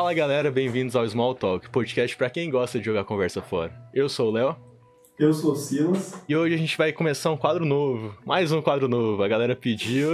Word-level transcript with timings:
Fala 0.00 0.14
galera, 0.14 0.50
bem-vindos 0.50 0.96
ao 0.96 1.06
Small 1.06 1.34
Talk, 1.34 1.68
podcast 1.68 2.16
para 2.16 2.30
quem 2.30 2.48
gosta 2.48 2.78
de 2.78 2.86
jogar 2.86 3.04
conversa 3.04 3.42
fora. 3.42 3.70
Eu 3.92 4.08
sou 4.08 4.30
o 4.30 4.32
Léo. 4.32 4.56
Eu 5.18 5.30
sou 5.34 5.52
o 5.52 5.56
Silas. 5.56 6.24
E 6.26 6.34
hoje 6.34 6.54
a 6.54 6.56
gente 6.56 6.74
vai 6.78 6.90
começar 6.90 7.30
um 7.30 7.36
quadro 7.36 7.66
novo, 7.66 8.16
mais 8.24 8.50
um 8.50 8.62
quadro 8.62 8.88
novo. 8.88 9.22
A 9.22 9.28
galera 9.28 9.54
pediu. 9.54 10.12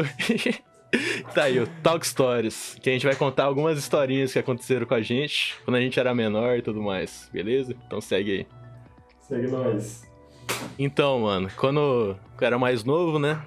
tá 1.32 1.44
aí, 1.44 1.60
o 1.60 1.68
Talk 1.84 2.04
Stories, 2.04 2.76
que 2.82 2.90
a 2.90 2.92
gente 2.94 3.06
vai 3.06 3.14
contar 3.14 3.44
algumas 3.44 3.78
historinhas 3.78 4.32
que 4.32 4.40
aconteceram 4.40 4.86
com 4.86 4.94
a 4.94 5.00
gente 5.00 5.54
quando 5.64 5.76
a 5.76 5.80
gente 5.80 6.00
era 6.00 6.12
menor 6.12 6.58
e 6.58 6.62
tudo 6.62 6.82
mais, 6.82 7.30
beleza? 7.32 7.72
Então 7.86 8.00
segue 8.00 8.32
aí. 8.32 8.46
Segue 9.20 9.46
nós. 9.46 10.04
Então, 10.76 11.20
mano, 11.20 11.48
quando 11.56 11.78
eu 11.78 12.16
era 12.40 12.58
mais 12.58 12.82
novo, 12.82 13.20
né? 13.20 13.40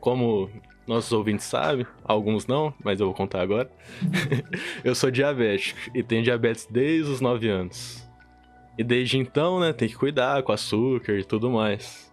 Como 0.00 0.48
nossos 0.86 1.12
ouvintes 1.12 1.46
sabem, 1.46 1.86
alguns 2.04 2.46
não, 2.46 2.74
mas 2.82 3.00
eu 3.00 3.06
vou 3.06 3.14
contar 3.14 3.40
agora. 3.40 3.70
eu 4.84 4.94
sou 4.94 5.10
diabético 5.10 5.78
e 5.94 6.02
tenho 6.02 6.22
diabetes 6.22 6.66
desde 6.70 7.10
os 7.10 7.20
9 7.20 7.48
anos. 7.48 8.08
E 8.76 8.84
desde 8.84 9.18
então, 9.18 9.60
né, 9.60 9.72
tem 9.72 9.88
que 9.88 9.94
cuidar 9.94 10.42
com 10.42 10.52
açúcar 10.52 11.12
e 11.12 11.24
tudo 11.24 11.50
mais. 11.50 12.12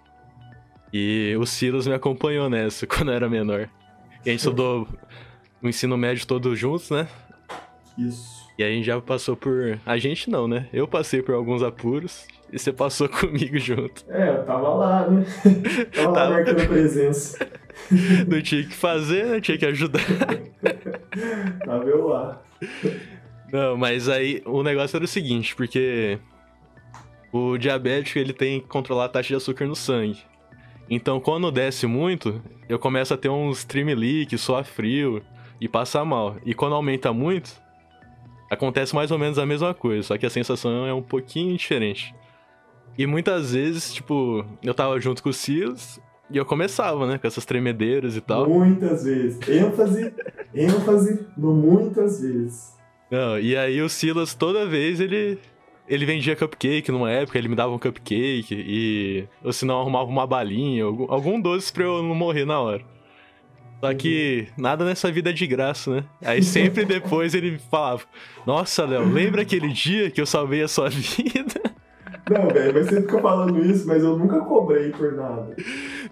E 0.94 1.36
o 1.40 1.46
Silas 1.46 1.88
me 1.88 1.94
acompanhou 1.94 2.50
nessa 2.50 2.86
quando 2.88 3.10
eu 3.10 3.16
era 3.16 3.30
menor. 3.30 3.70
E 4.26 4.30
a 4.30 4.32
gente 4.32 4.40
estudou 4.40 4.88
o 5.62 5.68
ensino 5.68 5.98
médio 5.98 6.26
todos 6.28 6.58
juntos, 6.58 6.90
né? 6.92 7.08
Isso. 7.98 8.42
E 8.58 8.64
a 8.64 8.68
gente 8.68 8.86
já 8.86 9.02
passou 9.02 9.36
por. 9.36 9.80
A 9.86 9.98
gente 9.98 10.30
não, 10.30 10.48
né? 10.48 10.68
Eu 10.72 10.88
passei 10.88 11.22
por 11.22 11.34
alguns 11.34 11.64
apuros 11.64 12.28
e 12.52 12.60
você 12.60 12.72
passou 12.72 13.08
comigo 13.10 13.58
junto. 13.58 14.04
É, 14.10 14.30
eu 14.30 14.46
tava 14.46 14.70
lá, 14.70 15.08
né? 15.08 15.26
tava 15.94 16.10
lá 16.10 16.14
Tava. 16.14 16.30
marcando 16.32 16.68
presença. 16.68 17.48
Não 18.28 18.42
tinha 18.42 18.64
que 18.64 18.74
fazer, 18.74 19.26
né? 19.26 19.42
Tinha 19.42 19.58
que 19.58 19.66
ajudar. 19.66 20.02
Tava 21.66 21.84
eu 21.86 22.08
lá. 22.08 22.42
Não, 23.52 23.76
mas 23.78 24.08
aí 24.08 24.42
o 24.46 24.64
negócio 24.64 24.96
era 24.96 25.06
o 25.06 25.08
seguinte, 25.08 25.56
porque 25.56 26.18
o 27.32 27.58
diabético 27.58 28.20
ele 28.20 28.34
tem 28.34 28.62
que 28.62 28.68
controlar 28.68 29.06
a 29.06 29.10
taxa 29.10 29.30
de 29.30 29.36
açúcar 29.36 29.66
no 29.66 29.76
sangue. 29.76 30.20
Então 30.90 31.20
quando 31.20 31.52
desce 31.52 31.86
muito, 31.86 32.42
eu 32.68 32.80
começo 32.80 33.14
a 33.14 33.18
ter 33.18 33.30
uns 33.30 33.64
tremelique, 33.64 34.38
suar 34.38 34.64
frio 34.64 35.22
e 35.60 35.68
passar 35.68 36.06
mal. 36.06 36.38
E 36.46 36.54
quando 36.54 36.76
aumenta 36.76 37.12
muito, 37.12 37.52
acontece 38.50 38.96
mais 38.96 39.12
ou 39.12 39.20
menos 39.20 39.38
a 39.38 39.46
mesma 39.46 39.74
coisa, 39.74 40.04
só 40.04 40.18
que 40.18 40.26
a 40.26 40.30
sensação 40.30 40.86
é 40.86 40.94
um 40.94 41.02
pouquinho 41.02 41.56
diferente. 41.58 42.14
E 42.98 43.08
muitas 43.08 43.54
vezes, 43.54 43.94
tipo, 43.94 44.46
eu 44.62 44.74
tava 44.74 45.00
junto 45.00 45.24
com 45.24 45.30
o 45.30 45.34
Silas 45.34 46.00
e 46.32 46.38
eu 46.38 46.46
começava, 46.46 47.06
né, 47.08 47.18
com 47.18 47.28
essas 47.28 47.46
tremedeiras 47.46 48.16
e 48.16 48.22
tal. 48.22 48.48
Muitas 48.48 49.04
vezes. 49.04 49.40
ênfase, 49.48 50.14
ênfase 50.54 51.26
no 51.38 51.54
muitas 51.54 52.22
vezes. 52.22 52.76
Não, 53.10 53.38
e 53.40 53.58
aí 53.58 53.82
o 53.82 53.90
Silas, 53.90 54.34
toda 54.34 54.66
vez, 54.66 55.00
ele. 55.00 55.38
Ele 55.90 56.06
vendia 56.06 56.38
cupcake 56.38 56.90
numa 56.90 57.12
época, 57.12 57.38
ele 57.38 57.50
me 57.50 57.56
dava 57.56 57.74
um 57.74 57.80
cupcake 57.80 58.56
e. 58.56 59.28
Ou 59.44 59.52
se 59.52 59.66
não, 59.66 59.82
arrumava 59.82 60.06
uma 60.06 60.26
balinha, 60.26 60.86
algum, 60.86 61.12
algum 61.12 61.42
doce 61.42 61.74
pra 61.74 61.84
eu 61.84 62.02
não 62.02 62.16
morrer 62.16 62.46
na 62.46 62.62
hora. 62.62 62.82
Só 63.82 63.94
que 63.96 64.48
nada 64.56 64.86
nessa 64.86 65.12
vida 65.12 65.32
é 65.32 65.34
de 65.34 65.46
graça, 65.48 65.92
né? 65.92 66.04
Aí 66.24 66.44
sempre 66.44 66.86
depois 66.86 67.34
ele 67.34 67.60
falava: 67.70 68.04
Nossa, 68.46 68.86
Léo, 68.86 69.12
lembra 69.12 69.42
aquele 69.42 69.70
dia 69.70 70.10
que 70.10 70.22
eu 70.22 70.26
salvei 70.26 70.62
a 70.62 70.68
sua 70.68 70.88
vida? 70.90 71.60
Não, 72.30 72.48
velho, 72.48 72.74
mas 72.74 72.88
você 72.88 73.02
fica 73.02 73.20
falando 73.20 73.66
isso, 73.66 73.86
mas 73.88 74.04
eu 74.04 74.18
nunca 74.18 74.40
cobrei 74.42 74.92
por 74.92 75.14
nada. 75.14 75.56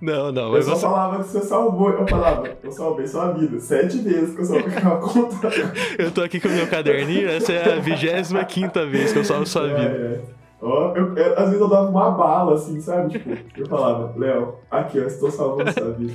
Não, 0.02 0.32
não, 0.32 0.44
Eu 0.48 0.52
mas 0.54 0.66
só 0.66 0.76
você. 0.76 0.82
falava 0.82 1.18
que 1.24 1.30
você 1.30 1.42
salvou. 1.42 1.90
Eu 1.92 2.08
falava, 2.08 2.50
eu 2.64 2.72
salvei 2.72 3.06
sua 3.08 3.32
vida. 3.34 3.60
Sete 3.60 3.98
vezes 4.00 4.34
que 4.34 4.42
eu 4.42 4.46
salvei 4.46 4.78
a 4.78 4.96
conta. 4.98 5.50
Eu 6.00 6.10
tô 6.12 6.22
aqui 6.22 6.40
com 6.40 6.48
o 6.48 6.52
meu 6.52 6.68
caderninho, 6.68 7.28
essa 7.30 7.52
é 7.52 7.74
a 7.74 7.80
25 7.80 8.86
vez 8.88 9.12
que 9.12 9.20
eu 9.20 9.26
salvo 9.26 9.46
sua 9.46 9.68
vida. 9.68 9.82
É, 9.82 10.14
é. 10.16 10.22
Ó, 10.62 10.94
eu- 10.96 11.16
eu- 11.18 11.34
às 11.40 11.46
vezes 11.46 11.60
eu 11.62 11.70
dava 11.70 11.90
uma 11.90 12.12
bala, 12.12 12.56
assim, 12.56 12.80
sabe? 12.82 13.10
Tipo, 13.12 13.30
eu 13.58 13.66
falava, 13.68 14.14
Léo, 14.18 14.56
aqui, 14.70 15.00
ó, 15.00 15.04
estou 15.04 15.32
salvando 15.32 15.72
sua 15.72 15.92
vida. 15.92 16.14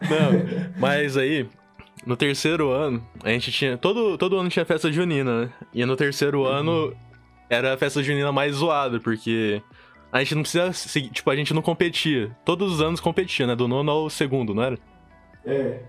Não, 0.00 0.70
mas 0.78 1.16
aí, 1.16 1.46
no 2.06 2.16
terceiro 2.16 2.70
ano, 2.70 3.02
a 3.24 3.30
gente 3.30 3.50
tinha. 3.52 3.76
Todo, 3.76 4.16
todo 4.16 4.36
ano 4.38 4.48
tinha 4.48 4.64
festa 4.64 4.90
junina, 4.92 5.42
né? 5.42 5.50
E 5.74 5.84
no 5.84 5.96
terceiro 5.96 6.44
ano 6.44 6.92
era 7.50 7.74
a 7.74 7.76
festa 7.76 8.02
junina 8.02 8.30
mais 8.32 8.54
zoada, 8.56 9.00
porque 9.00 9.60
a 10.12 10.18
gente 10.20 10.34
não 10.34 10.42
precisa 10.42 10.72
seguir. 10.72 11.10
Tipo, 11.10 11.30
a 11.30 11.36
gente 11.36 11.52
não 11.54 11.62
competia. 11.62 12.30
Todos 12.44 12.72
os 12.72 12.80
anos 12.80 13.00
competia, 13.00 13.46
né? 13.46 13.54
Do 13.54 13.68
nono 13.68 13.90
ao 13.90 14.10
segundo, 14.10 14.54
não 14.54 14.62
era? 14.62 14.78
É, 15.44 15.80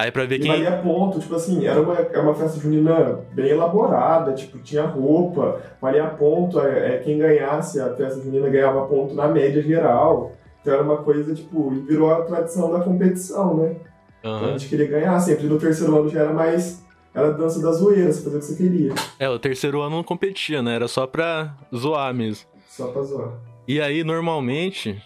Aí 0.00 0.10
pra 0.10 0.24
ver 0.24 0.36
e 0.36 0.40
quem. 0.40 0.50
valia 0.50 0.78
ponto, 0.78 1.20
tipo 1.20 1.34
assim, 1.34 1.66
era 1.66 1.78
uma, 1.78 1.94
é 1.94 2.18
uma 2.18 2.34
festa 2.34 2.58
junina 2.58 3.20
bem 3.34 3.50
elaborada, 3.50 4.32
tipo, 4.32 4.58
tinha 4.58 4.86
roupa, 4.86 5.60
valia 5.78 6.06
ponto, 6.06 6.58
é, 6.58 6.94
é, 6.94 6.98
quem 7.00 7.18
ganhasse 7.18 7.78
a 7.78 7.94
festa 7.94 8.18
junina 8.22 8.48
ganhava 8.48 8.86
ponto 8.86 9.14
na 9.14 9.28
média 9.28 9.62
geral. 9.62 10.32
Então 10.62 10.72
era 10.72 10.82
uma 10.82 10.98
coisa, 10.98 11.34
tipo, 11.34 11.68
virou 11.86 12.10
a 12.10 12.22
tradição 12.22 12.72
da 12.72 12.80
competição, 12.80 13.54
né? 13.58 13.76
Então 14.20 14.46
a 14.46 14.52
gente 14.52 14.68
queria 14.68 14.86
ganhar 14.86 15.20
sempre. 15.20 15.46
No 15.46 15.58
terceiro 15.58 15.94
ano 15.98 16.08
já 16.08 16.20
era 16.20 16.32
mais. 16.32 16.82
Era 17.14 17.32
dança 17.32 17.60
da 17.60 17.72
zoeira, 17.72 18.10
você 18.10 18.22
fazia 18.22 18.38
o 18.38 18.40
que 18.40 18.46
você 18.46 18.56
queria. 18.56 18.94
É, 19.18 19.28
o 19.28 19.38
terceiro 19.38 19.82
ano 19.82 19.96
não 19.96 20.04
competia, 20.04 20.62
né? 20.62 20.76
Era 20.76 20.88
só 20.88 21.06
pra 21.06 21.56
zoar 21.74 22.14
mesmo. 22.14 22.46
Só 22.68 22.86
pra 22.86 23.02
zoar. 23.02 23.32
E 23.70 23.80
aí, 23.80 24.02
normalmente, 24.02 25.00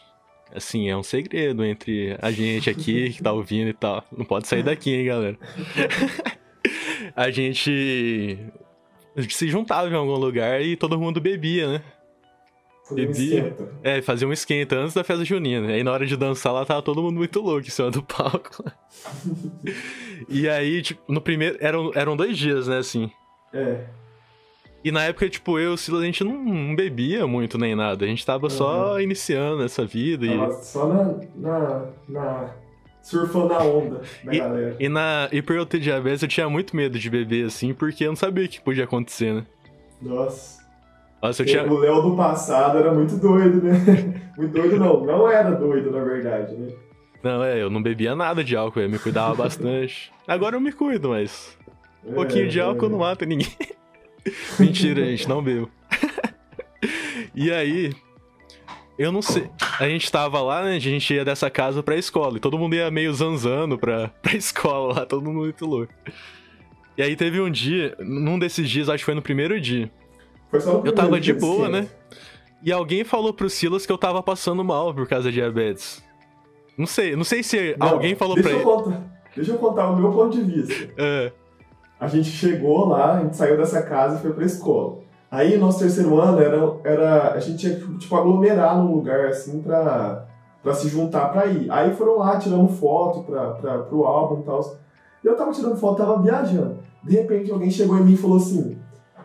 assim, 0.50 0.88
é 0.88 0.96
um 0.96 1.02
segredo 1.02 1.62
entre 1.62 2.16
a 2.18 2.30
gente 2.30 2.70
aqui 2.70 3.10
que 3.12 3.22
tá 3.22 3.30
ouvindo 3.30 3.68
e 3.68 3.74
tal. 3.74 4.02
Não 4.10 4.24
pode 4.24 4.48
sair 4.48 4.62
daqui, 4.62 4.90
hein, 4.90 5.04
galera. 5.04 5.38
a 7.14 7.30
gente 7.30 8.38
se 9.28 9.48
juntava 9.48 9.90
em 9.90 9.94
algum 9.94 10.14
lugar 10.14 10.62
e 10.62 10.76
todo 10.76 10.98
mundo 10.98 11.20
bebia, 11.20 11.72
né? 11.72 11.82
Um 12.90 12.94
Bebia. 12.94 13.12
esquenta. 13.12 13.68
É, 13.82 14.00
fazia 14.00 14.26
um 14.26 14.32
esquenta 14.32 14.76
antes 14.76 14.94
da 14.94 15.04
festa 15.04 15.26
junina. 15.26 15.68
Aí 15.68 15.84
na 15.84 15.92
hora 15.92 16.06
de 16.06 16.16
dançar 16.16 16.54
lá 16.54 16.64
tava 16.64 16.80
todo 16.80 17.02
mundo 17.02 17.16
muito 17.16 17.42
louco 17.42 17.66
em 17.66 17.70
cima 17.70 17.90
do 17.90 18.02
palco. 18.02 18.64
e 20.26 20.48
aí, 20.48 20.80
tipo, 20.80 21.02
no 21.12 21.20
primeiro. 21.20 21.58
Eram, 21.60 21.92
eram 21.94 22.16
dois 22.16 22.38
dias, 22.38 22.66
né, 22.66 22.78
assim. 22.78 23.10
É. 23.52 23.84
E 24.84 24.92
na 24.92 25.02
época, 25.04 25.28
tipo, 25.30 25.58
eu 25.58 25.70
e 25.70 25.74
o 25.74 25.76
Silas, 25.78 26.02
a 26.02 26.04
gente 26.04 26.22
não, 26.22 26.44
não 26.44 26.76
bebia 26.76 27.26
muito 27.26 27.56
nem 27.56 27.74
nada. 27.74 28.04
A 28.04 28.08
gente 28.08 28.24
tava 28.24 28.50
só 28.50 29.00
iniciando 29.00 29.62
essa 29.62 29.84
vida. 29.86 30.26
E... 30.26 30.36
Tava 30.38 30.52
só 30.52 30.86
na, 30.86 31.14
na, 31.34 31.86
na. 32.06 32.50
surfando 33.00 33.54
a 33.54 33.64
onda 33.64 34.02
da 34.22 34.34
E- 34.34 34.38
galera. 34.38 34.76
E, 34.78 34.88
na, 34.88 35.28
e 35.32 35.40
por 35.40 35.56
eu 35.56 35.64
ter 35.64 35.80
diabetes, 35.80 36.22
eu 36.22 36.28
tinha 36.28 36.48
muito 36.50 36.76
medo 36.76 36.98
de 36.98 37.08
beber, 37.08 37.46
assim, 37.46 37.72
porque 37.72 38.04
eu 38.04 38.08
não 38.08 38.16
sabia 38.16 38.44
o 38.44 38.48
que 38.48 38.60
podia 38.60 38.84
acontecer, 38.84 39.32
né? 39.32 39.46
Nossa. 40.02 40.62
Nossa, 41.22 41.40
eu 41.40 41.46
tinha. 41.46 41.64
O 41.66 41.78
Léo 41.78 42.02
do 42.02 42.14
passado 42.16 42.76
era 42.76 42.92
muito 42.92 43.16
doido, 43.16 43.62
né? 43.62 44.20
Muito 44.36 44.52
doido 44.52 44.76
não, 44.80 45.00
não 45.06 45.30
era 45.30 45.52
doido, 45.52 45.92
na 45.92 46.02
verdade, 46.02 46.52
né? 46.56 46.74
Não, 47.22 47.42
é, 47.42 47.62
eu 47.62 47.70
não 47.70 47.80
bebia 47.80 48.16
nada 48.16 48.42
de 48.42 48.56
álcool, 48.56 48.80
eu 48.80 48.90
me 48.90 48.98
cuidava 48.98 49.32
bastante. 49.44 50.12
Agora 50.26 50.56
eu 50.56 50.60
me 50.60 50.72
cuido, 50.72 51.10
mas. 51.10 51.56
Um 52.04 52.14
pouquinho 52.14 52.48
de 52.48 52.58
É, 52.58 52.62
álcool 52.62 52.86
é. 52.86 52.88
não 52.90 52.98
mata 52.98 53.24
ninguém. 53.24 53.46
Mentira, 54.58 55.04
gente, 55.04 55.28
não 55.28 55.42
bebo. 55.42 55.70
e 57.34 57.50
aí. 57.50 57.92
Eu 58.96 59.10
não 59.10 59.20
sei. 59.20 59.50
A 59.80 59.88
gente 59.88 60.10
tava 60.10 60.40
lá, 60.40 60.62
né? 60.62 60.76
A 60.76 60.78
gente 60.78 61.12
ia 61.12 61.24
dessa 61.24 61.50
casa 61.50 61.82
pra 61.82 61.96
escola. 61.96 62.36
E 62.36 62.40
todo 62.40 62.56
mundo 62.56 62.76
ia 62.76 62.90
meio 62.92 63.12
zanzando 63.12 63.76
pra, 63.76 64.08
pra 64.22 64.36
escola 64.36 64.94
lá, 65.00 65.06
todo 65.06 65.22
mundo 65.22 65.40
muito 65.40 65.66
louco. 65.66 65.92
E 66.96 67.02
aí 67.02 67.16
teve 67.16 67.40
um 67.40 67.50
dia, 67.50 67.96
num 67.98 68.38
desses 68.38 68.70
dias, 68.70 68.88
acho 68.88 68.98
que 68.98 69.04
foi 69.04 69.14
no 69.14 69.22
primeiro 69.22 69.60
dia. 69.60 69.90
Foi 70.48 70.60
só 70.60 70.70
Eu 70.70 70.74
primeiro 70.76 70.96
tava 70.96 71.20
de 71.20 71.32
boa, 71.32 71.68
né? 71.68 71.88
E 72.62 72.70
alguém 72.70 73.02
falou 73.02 73.34
pro 73.34 73.50
Silas 73.50 73.84
que 73.84 73.90
eu 73.90 73.98
tava 73.98 74.22
passando 74.22 74.62
mal 74.62 74.94
por 74.94 75.08
causa 75.08 75.24
da 75.24 75.30
diabetes. 75.32 76.02
Não 76.78 76.86
sei, 76.86 77.16
não 77.16 77.24
sei 77.24 77.42
se 77.42 77.76
Não, 77.76 77.88
alguém 77.88 78.14
falou 78.14 78.36
pra 78.36 78.50
ele. 78.50 78.60
eu 78.60 78.64
contar, 78.64 79.02
deixa 79.34 79.52
eu 79.52 79.58
contar 79.58 79.90
o 79.90 79.96
meu 79.96 80.12
ponto 80.12 80.36
de 80.36 80.42
vista. 80.42 80.94
É, 80.96 81.32
A 81.98 82.08
gente 82.08 82.28
chegou 82.28 82.88
lá, 82.88 83.14
a 83.14 83.20
gente 83.20 83.36
saiu 83.36 83.56
dessa 83.56 83.82
casa 83.82 84.16
e 84.16 84.20
foi 84.20 84.32
pra 84.32 84.44
escola. 84.44 84.98
Aí, 85.30 85.56
nosso 85.56 85.80
terceiro 85.80 86.20
ano, 86.20 86.40
era, 86.40 86.76
era, 86.84 87.32
a 87.32 87.40
gente 87.40 87.58
tinha 87.58 87.74
que, 87.74 87.98
tipo, 87.98 88.14
aglomerar 88.14 88.76
num 88.76 88.94
lugar, 88.94 89.26
assim, 89.26 89.60
pra, 89.60 90.26
pra 90.62 90.74
se 90.74 90.88
juntar 90.88 91.28
pra 91.32 91.46
ir. 91.46 91.70
Aí 91.70 91.94
foram 91.94 92.18
lá, 92.18 92.38
tirando 92.38 92.68
foto 92.68 93.24
pra, 93.24 93.50
pra, 93.52 93.78
pro 93.78 94.04
álbum 94.04 94.40
e 94.40 94.44
tal. 94.44 94.76
E 95.24 95.26
eu 95.26 95.36
tava 95.36 95.50
tirando 95.50 95.76
foto, 95.76 95.98
tava 95.98 96.22
viajando. 96.22 96.78
De 97.02 97.16
repente, 97.16 97.50
alguém 97.50 97.70
chegou 97.70 97.98
em 97.98 98.04
mim 98.04 98.12
e 98.12 98.16
falou 98.16 98.36
assim, 98.36 98.78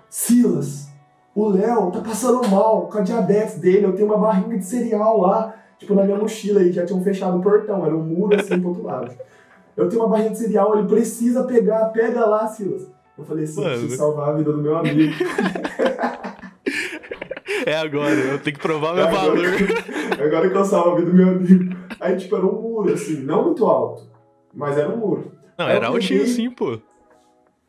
Silas, 0.10 0.90
o 1.36 1.50
Léo 1.50 1.92
tá 1.92 2.02
passando 2.02 2.48
mal 2.50 2.88
com 2.88 2.98
a 2.98 3.02
diabetes 3.02 3.60
dele, 3.60 3.86
eu 3.86 3.94
tenho 3.94 4.08
uma 4.08 4.18
barrinha 4.18 4.58
de 4.58 4.66
cereal 4.66 5.22
lá, 5.22 5.54
tipo, 5.78 5.94
na 5.94 6.04
minha 6.04 6.18
mochila 6.18 6.60
aí, 6.60 6.72
já 6.72 6.86
tinham 6.86 7.04
fechado 7.04 7.38
o 7.38 7.42
portão, 7.42 7.86
era 7.86 7.96
um 7.96 8.04
muro 8.04 8.36
assim 8.36 8.60
pro 8.60 8.70
outro 8.70 8.84
lado. 8.84 9.12
Eu 9.80 9.90
tenho 9.90 10.02
uma 10.02 10.10
barrinha 10.10 10.32
de 10.32 10.38
cereal, 10.38 10.78
ele 10.78 10.88
precisa 10.88 11.44
pegar, 11.46 11.86
pega 11.86 12.26
lá, 12.26 12.48
Silas. 12.48 12.88
Eu 13.18 13.24
falei 13.26 13.46
assim, 13.46 13.62
Mano. 13.62 13.72
preciso 13.72 13.98
salvar 13.98 14.30
a 14.30 14.34
vida 14.34 14.52
do 14.52 14.62
meu 14.62 14.78
amigo. 14.78 15.14
é 17.66 17.76
agora, 17.78 18.14
eu 18.14 18.40
tenho 18.40 18.56
que 18.56 18.62
provar 18.62 18.94
meu 18.94 19.08
Agora- 19.08 19.22
valor. 19.24 19.46
Agora 20.26 20.50
que 20.50 20.58
eu 20.58 20.66
salvo 20.66 20.92
a 20.92 20.96
vida 20.96 21.12
do 21.12 21.16
meu 21.18 21.28
amigo. 21.30 21.76
Aí, 22.00 22.18
tipo, 22.18 22.36
era 22.36 22.46
um 22.46 22.62
muro, 22.62 22.94
assim, 22.94 23.22
não 23.22 23.44
muito 23.46 23.66
alto, 23.66 24.04
mas 24.54 24.78
era 24.78 24.90
um 24.90 24.98
muro. 24.98 25.32
Não, 25.58 25.66
Aí 25.66 25.76
era 25.76 25.88
altinho 25.88 26.20
peguei- 26.22 26.34
sim, 26.34 26.50
pô. 26.52 26.80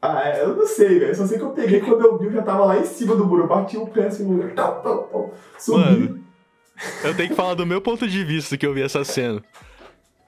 Ah, 0.03 0.29
é, 0.29 0.43
eu 0.45 0.57
não 0.57 0.67
sei, 0.67 0.99
velho. 0.99 1.15
Só 1.15 1.27
sei 1.27 1.37
que 1.39 1.45
eu 1.45 1.51
peguei 1.51 1.81
quando 1.81 2.01
eu 2.05 2.19
vi, 2.19 2.27
eu 2.27 2.33
já 2.33 2.43
tava 2.43 2.65
lá 2.65 2.79
em 2.79 2.85
cima 2.85 3.15
do 3.15 3.27
muro. 3.27 3.43
Eu 3.43 3.49
bati 3.49 3.77
o 3.77 3.87
pé 3.87 4.07
assim 4.07 4.25
no 4.25 4.43
lugar. 4.43 4.83
Subi. 5.59 5.79
Mano. 5.79 6.21
Eu 7.05 7.15
tenho 7.15 7.29
que 7.29 7.35
falar 7.35 7.55
do 7.55 7.67
meu 7.67 7.83
ponto 7.83 8.09
de 8.09 8.25
vista 8.25 8.57
que 8.57 8.67
eu 8.67 8.73
vi 8.73 8.81
essa 8.83 9.05
cena. 9.05 9.43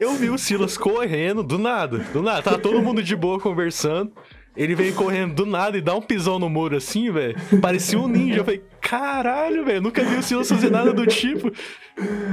Eu 0.02 0.14
vi 0.14 0.30
o 0.30 0.36
Silas 0.36 0.76
correndo 0.76 1.44
do 1.44 1.56
nada, 1.56 1.98
do 2.12 2.20
nada. 2.20 2.42
Tava 2.42 2.58
todo 2.58 2.82
mundo 2.82 3.00
de 3.00 3.14
boa 3.14 3.38
conversando. 3.38 4.10
Ele 4.56 4.74
veio 4.74 4.92
correndo 4.96 5.32
do 5.32 5.46
nada 5.46 5.78
e 5.78 5.80
dá 5.80 5.94
um 5.94 6.02
pisão 6.02 6.40
no 6.40 6.50
muro 6.50 6.76
assim, 6.76 7.08
velho. 7.12 7.36
Parecia 7.60 7.96
um 8.00 8.08
ninja. 8.08 8.40
Eu 8.40 8.44
falei, 8.44 8.64
caralho, 8.80 9.64
velho. 9.64 9.80
Nunca 9.80 10.02
vi 10.02 10.16
o 10.16 10.22
Silas 10.22 10.48
fazer 10.48 10.72
nada 10.72 10.92
do 10.92 11.06
tipo. 11.06 11.52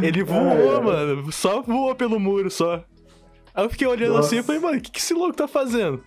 Ele 0.02 0.24
voou, 0.24 0.78
Ai, 0.78 0.84
mano. 0.84 1.32
Só 1.32 1.62
voou 1.62 1.94
pelo 1.94 2.20
muro, 2.20 2.50
só. 2.50 2.84
Aí 3.54 3.64
eu 3.66 3.70
fiquei 3.70 3.86
olhando 3.88 4.16
Nossa. 4.16 4.30
assim 4.30 4.40
e 4.40 4.44
falei, 4.44 4.60
mano, 4.60 4.78
o 4.80 4.82
que, 4.82 4.90
que 4.90 5.00
esse 5.00 5.14
louco 5.14 5.36
tá 5.36 5.48
fazendo? 5.48 6.02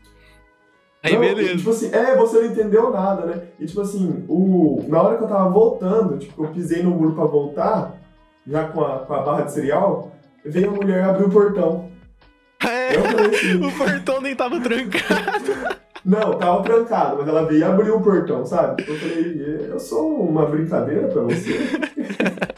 Aí 1.01 1.13
Não, 1.13 1.21
beleza. 1.21 1.53
e, 1.53 1.57
tipo 1.59 1.71
assim, 1.71 1.91
é, 1.93 2.17
você 2.17 2.41
não 2.41 2.47
entendeu 2.47 2.91
nada, 2.91 3.25
né? 3.25 3.43
E 3.61 3.67
tipo 3.67 3.81
assim, 3.81 4.25
o, 4.29 4.85
na 4.89 5.01
hora 5.01 5.17
que 5.17 5.23
eu 5.23 5.29
tava 5.29 5.49
voltando, 5.49 6.19
tipo, 6.19 6.45
eu 6.45 6.51
pisei 6.51 6.83
no 6.83 6.91
muro 6.91 7.15
pra 7.15 7.25
voltar, 7.25 7.95
já 8.47 8.65
com 8.67 8.81
a, 8.85 8.99
com 9.01 9.15
a 9.15 9.23
barra 9.23 9.43
de 9.43 9.53
cereal, 9.53 10.11
veio 10.45 10.71
a 10.71 10.73
mulher 10.73 11.05
abrir 11.05 11.25
o 11.25 11.31
portão. 11.31 11.91
É, 12.65 12.91
assim, 12.91 13.65
o 13.65 13.73
portão 13.73 14.21
nem 14.21 14.37
tava 14.37 14.61
trancado. 14.61 15.79
não, 16.05 16.39
tava 16.39 16.63
trancado, 16.63 17.17
mas 17.19 17.29
ela 17.29 17.45
veio 17.45 17.61
e 17.61 17.65
abriu 17.65 17.97
o 17.97 18.03
portão, 18.03 18.47
sabe? 18.47 18.85
Eu 18.87 18.97
falei, 18.97 19.67
eu 19.71 19.81
sou 19.81 20.29
uma 20.29 20.47
brincadeira 20.47 21.09
pra 21.09 21.23
você. 21.23 21.59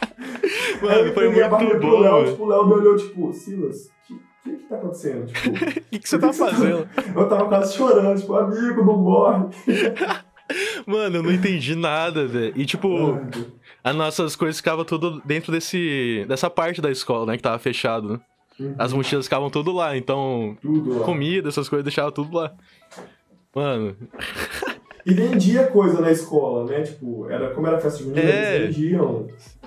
Mano, 0.82 1.14
foi 1.14 1.30
muito 1.30 1.48
pro 1.48 1.80
bom, 1.80 2.00
Léo, 2.00 2.26
tipo, 2.26 2.44
o 2.44 2.46
Léo 2.46 2.66
me 2.66 2.74
olhou, 2.74 2.96
tipo, 2.96 3.32
Silas, 3.32 3.86
o 3.86 3.90
que, 4.06 4.20
que 4.42 4.56
que 4.56 4.68
tá 4.68 4.76
acontecendo? 4.76 5.26
Tipo, 5.26 5.48
O 5.80 5.82
que, 5.90 5.98
que 6.00 6.08
você 6.08 6.18
tá 6.18 6.32
fazendo? 6.32 6.86
eu 7.16 7.28
tava 7.28 7.46
quase 7.46 7.74
chorando, 7.74 8.20
tipo, 8.20 8.34
amigo, 8.34 8.84
não 8.84 8.98
morre. 8.98 9.46
Mano, 10.86 11.16
eu 11.16 11.22
não 11.22 11.32
entendi 11.32 11.74
nada, 11.74 12.26
velho. 12.26 12.52
E 12.54 12.66
tipo, 12.66 13.18
Deus. 13.32 13.46
As 13.84 13.94
nossas 13.94 14.34
coisas 14.34 14.56
ficavam 14.56 14.84
tudo 14.84 15.20
dentro 15.24 15.52
desse 15.52 16.24
dessa 16.26 16.48
parte 16.50 16.80
da 16.80 16.90
escola, 16.90 17.26
né, 17.26 17.36
que 17.36 17.42
tava 17.42 17.58
fechado, 17.58 18.08
né? 18.14 18.20
Uhum. 18.58 18.74
As 18.78 18.92
mochilas 18.92 19.26
ficavam 19.26 19.50
tudo 19.50 19.72
lá, 19.72 19.96
então 19.96 20.56
Tudo 20.62 20.98
lá. 21.00 21.04
comida, 21.04 21.48
essas 21.48 21.68
coisas 21.68 21.84
deixava 21.84 22.10
tudo 22.10 22.36
lá. 22.36 22.52
Mano, 23.54 23.96
E 25.06 25.12
vendia 25.12 25.66
coisa 25.66 26.00
na 26.00 26.10
escola, 26.10 26.64
né? 26.64 26.80
Tipo, 26.80 27.28
era, 27.28 27.50
como 27.52 27.66
era 27.66 27.78
festa 27.78 28.02
junina, 28.02 28.20
É. 28.22 28.56
eles 28.56 28.74
vendiam. 28.74 29.26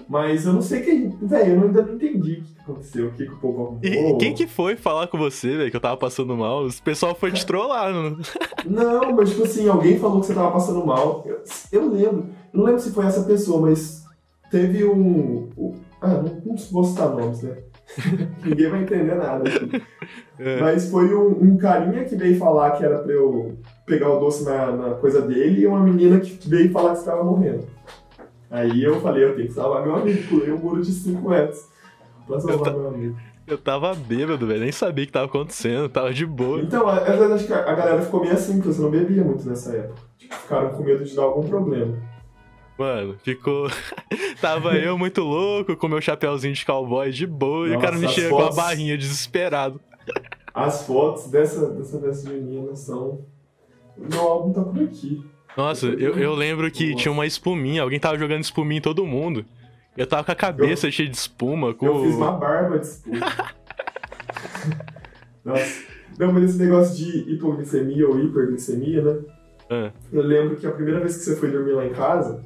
Mas 0.10 0.48
eu 0.48 0.54
não 0.54 0.64
sei 0.64 0.81
quem. 0.81 1.10
Velho, 1.22 1.54
eu 1.58 1.62
ainda 1.68 1.84
não 1.84 1.94
entendi 1.94 2.40
o 2.42 2.44
que 2.56 2.60
aconteceu, 2.62 3.08
o 3.08 3.12
que, 3.12 3.25
que 3.28 3.34
o 3.34 3.38
povo 3.38 3.62
arrumou. 3.64 3.80
e 3.84 4.18
quem 4.18 4.34
que 4.34 4.48
foi 4.48 4.75
falar 4.75 5.06
com 5.08 5.18
você, 5.19 5.56
velho, 5.56 5.69
que 5.69 5.78
eu 5.78 5.81
tava 5.81 5.96
passando 5.96 6.36
mal? 6.36 6.66
O 6.66 6.81
pessoal 6.81 7.14
foi 7.14 7.31
te 7.31 7.46
trollar, 7.46 7.94
não? 7.94 8.18
Não, 8.66 9.16
mas 9.16 9.30
tipo 9.30 9.44
assim, 9.44 9.68
alguém 9.68 10.00
falou 10.00 10.22
que 10.22 10.25
você 10.25 10.34
tava 10.34 10.50
passando 10.52 10.84
mal. 10.84 11.24
Eu, 11.28 11.44
eu 11.72 11.88
lembro. 11.92 12.30
Eu 12.52 12.58
não 12.60 12.64
lembro 12.66 12.81
se 12.81 12.92
foi 12.92 13.06
essa 13.06 13.22
pessoa, 13.24 13.62
mas 13.62 14.06
teve 14.49 14.85
um. 14.85 15.49
um- 15.57 15.73
ah, 16.01 16.09
não, 16.09 16.41
não 16.45 16.55
vou 16.71 16.83
citar 16.83 17.09
nomes, 17.09 17.41
né? 17.41 17.57
Ninguém 18.45 18.69
vai 18.69 18.81
entender 18.83 19.15
nada. 19.15 19.44
É. 20.38 20.59
Mas 20.61 20.89
foi 20.91 21.13
um, 21.15 21.29
um 21.41 21.57
carinha 21.57 22.05
que 22.05 22.15
veio 22.15 22.38
falar 22.38 22.71
que 22.71 22.83
era 22.85 22.99
pra 22.99 23.11
eu 23.11 23.57
pegar 23.85 24.09
o 24.09 24.19
doce 24.19 24.44
na, 24.44 24.71
na 24.71 24.89
coisa 24.95 25.21
dele 25.21 25.61
e 25.61 25.67
uma 25.67 25.79
menina 25.79 26.19
que 26.19 26.47
veio 26.47 26.71
falar 26.71 26.91
que 26.91 26.99
estava 26.99 27.23
morrendo. 27.23 27.65
Aí 28.51 28.83
eu 28.83 29.01
falei, 29.01 29.23
eu 29.23 29.35
tenho 29.35 29.47
que 29.47 29.53
salvar 29.53 29.83
meu 29.83 29.95
amigo. 29.95 30.27
Pulei 30.27 30.51
um 30.51 30.57
muro 30.57 30.81
de 30.81 30.91
5 30.91 31.27
metros 31.29 31.65
pra 32.27 32.39
salvar 32.39 32.73
Eu 32.73 32.79
meu 32.79 32.88
amigo. 32.89 33.17
Eu 33.47 33.57
tava 33.57 33.95
bêbado, 33.95 34.45
velho, 34.45 34.59
nem 34.59 34.71
sabia 34.73 35.05
o 35.05 35.07
que 35.07 35.13
tava 35.13 35.25
acontecendo, 35.25 35.88
tava 35.88 36.13
de 36.13 36.25
boa. 36.25 36.59
Então, 36.61 36.85
vezes 37.17 37.31
acho 37.31 37.47
que 37.47 37.53
a 37.53 37.71
a 37.71 37.75
galera 37.75 38.01
ficou 38.01 38.19
meio 38.19 38.33
assim, 38.33 38.55
porque 38.57 38.73
você 38.73 38.81
não 38.81 38.91
bebia 38.91 39.23
muito 39.23 39.47
nessa 39.47 39.73
época. 39.73 40.01
Tipo, 40.17 40.35
ficaram 40.35 40.69
com 40.71 40.83
medo 40.83 41.03
de 41.05 41.15
dar 41.15 41.23
algum 41.23 41.47
problema. 41.47 41.97
Mano, 42.77 43.15
ficou. 43.24 43.68
tava 44.39 44.75
eu 44.75 44.97
muito 44.97 45.21
louco, 45.21 45.75
com 45.75 45.88
meu 45.88 46.00
chapéuzinho 46.01 46.53
de 46.53 46.65
cowboy 46.65 47.12
de 47.12 47.25
boa, 47.25 47.68
e 47.68 47.75
o 47.75 47.79
cara 47.79 47.97
me 47.97 48.07
chega 48.07 48.29
com 48.29 48.38
a 48.38 48.41
fotos. 48.44 48.56
barrinha 48.56 48.97
desesperado. 48.97 49.79
As 50.53 50.85
fotos 50.85 51.27
dessa, 51.29 51.69
dessa 51.71 52.00
festa 52.00 52.29
junina 52.29 52.75
são. 52.75 53.25
Meu 53.97 54.21
álbum 54.21 54.53
tá 54.53 54.62
por 54.63 54.81
aqui. 54.81 55.24
Nossa, 55.56 55.88
eu, 55.88 56.18
eu 56.19 56.35
lembro 56.35 56.69
que 56.69 56.91
Nossa. 56.91 57.01
tinha 57.01 57.12
uma 57.12 57.25
espuminha, 57.25 57.81
alguém 57.81 58.00
tava 58.00 58.18
jogando 58.18 58.44
espuminha 58.44 58.77
em 58.77 58.81
todo 58.81 59.06
mundo. 59.06 59.44
Eu 59.95 60.06
tava 60.06 60.23
com 60.23 60.31
a 60.31 60.35
cabeça 60.35 60.91
cheia 60.91 61.09
de 61.09 61.18
espuma, 61.18 61.73
com. 61.73 61.85
Eu 61.88 62.03
fiz 62.03 62.15
uma 62.15 62.31
barba 62.33 62.77
de 62.77 62.85
espuma. 62.85 63.19
Nossa. 65.44 65.83
Não, 66.19 66.31
mas 66.31 66.44
esse 66.44 66.57
negócio 66.59 66.95
de 66.95 67.31
hipoglicemia 67.33 68.07
ou 68.07 68.19
hiperglicemia, 68.19 69.01
né? 69.01 69.19
Ah, 69.69 69.91
Eu 70.12 70.21
lembro 70.21 70.56
que 70.56 70.65
a 70.65 70.71
primeira 70.71 71.00
vez 71.00 71.18
que 71.18 71.23
você 71.23 71.35
foi 71.35 71.51
dormir 71.51 71.73
lá 71.73 71.85
em 71.85 71.94
casa, 71.94 72.44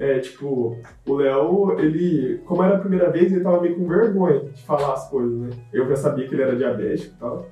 é 0.00 0.18
tipo, 0.18 0.78
o 1.06 1.14
Léo, 1.14 1.78
ele, 1.78 2.40
como 2.46 2.62
era 2.62 2.76
a 2.76 2.80
primeira 2.80 3.10
vez, 3.10 3.30
ele 3.30 3.44
tava 3.44 3.60
meio 3.60 3.76
com 3.76 3.86
vergonha 3.86 4.40
de 4.40 4.62
falar 4.62 4.94
as 4.94 5.10
coisas, 5.10 5.38
né? 5.38 5.50
Eu 5.70 5.86
já 5.86 5.94
sabia 5.94 6.26
que 6.26 6.34
ele 6.34 6.42
era 6.42 6.56
diabético 6.56 7.14
e 7.14 7.20
tal. 7.20 7.46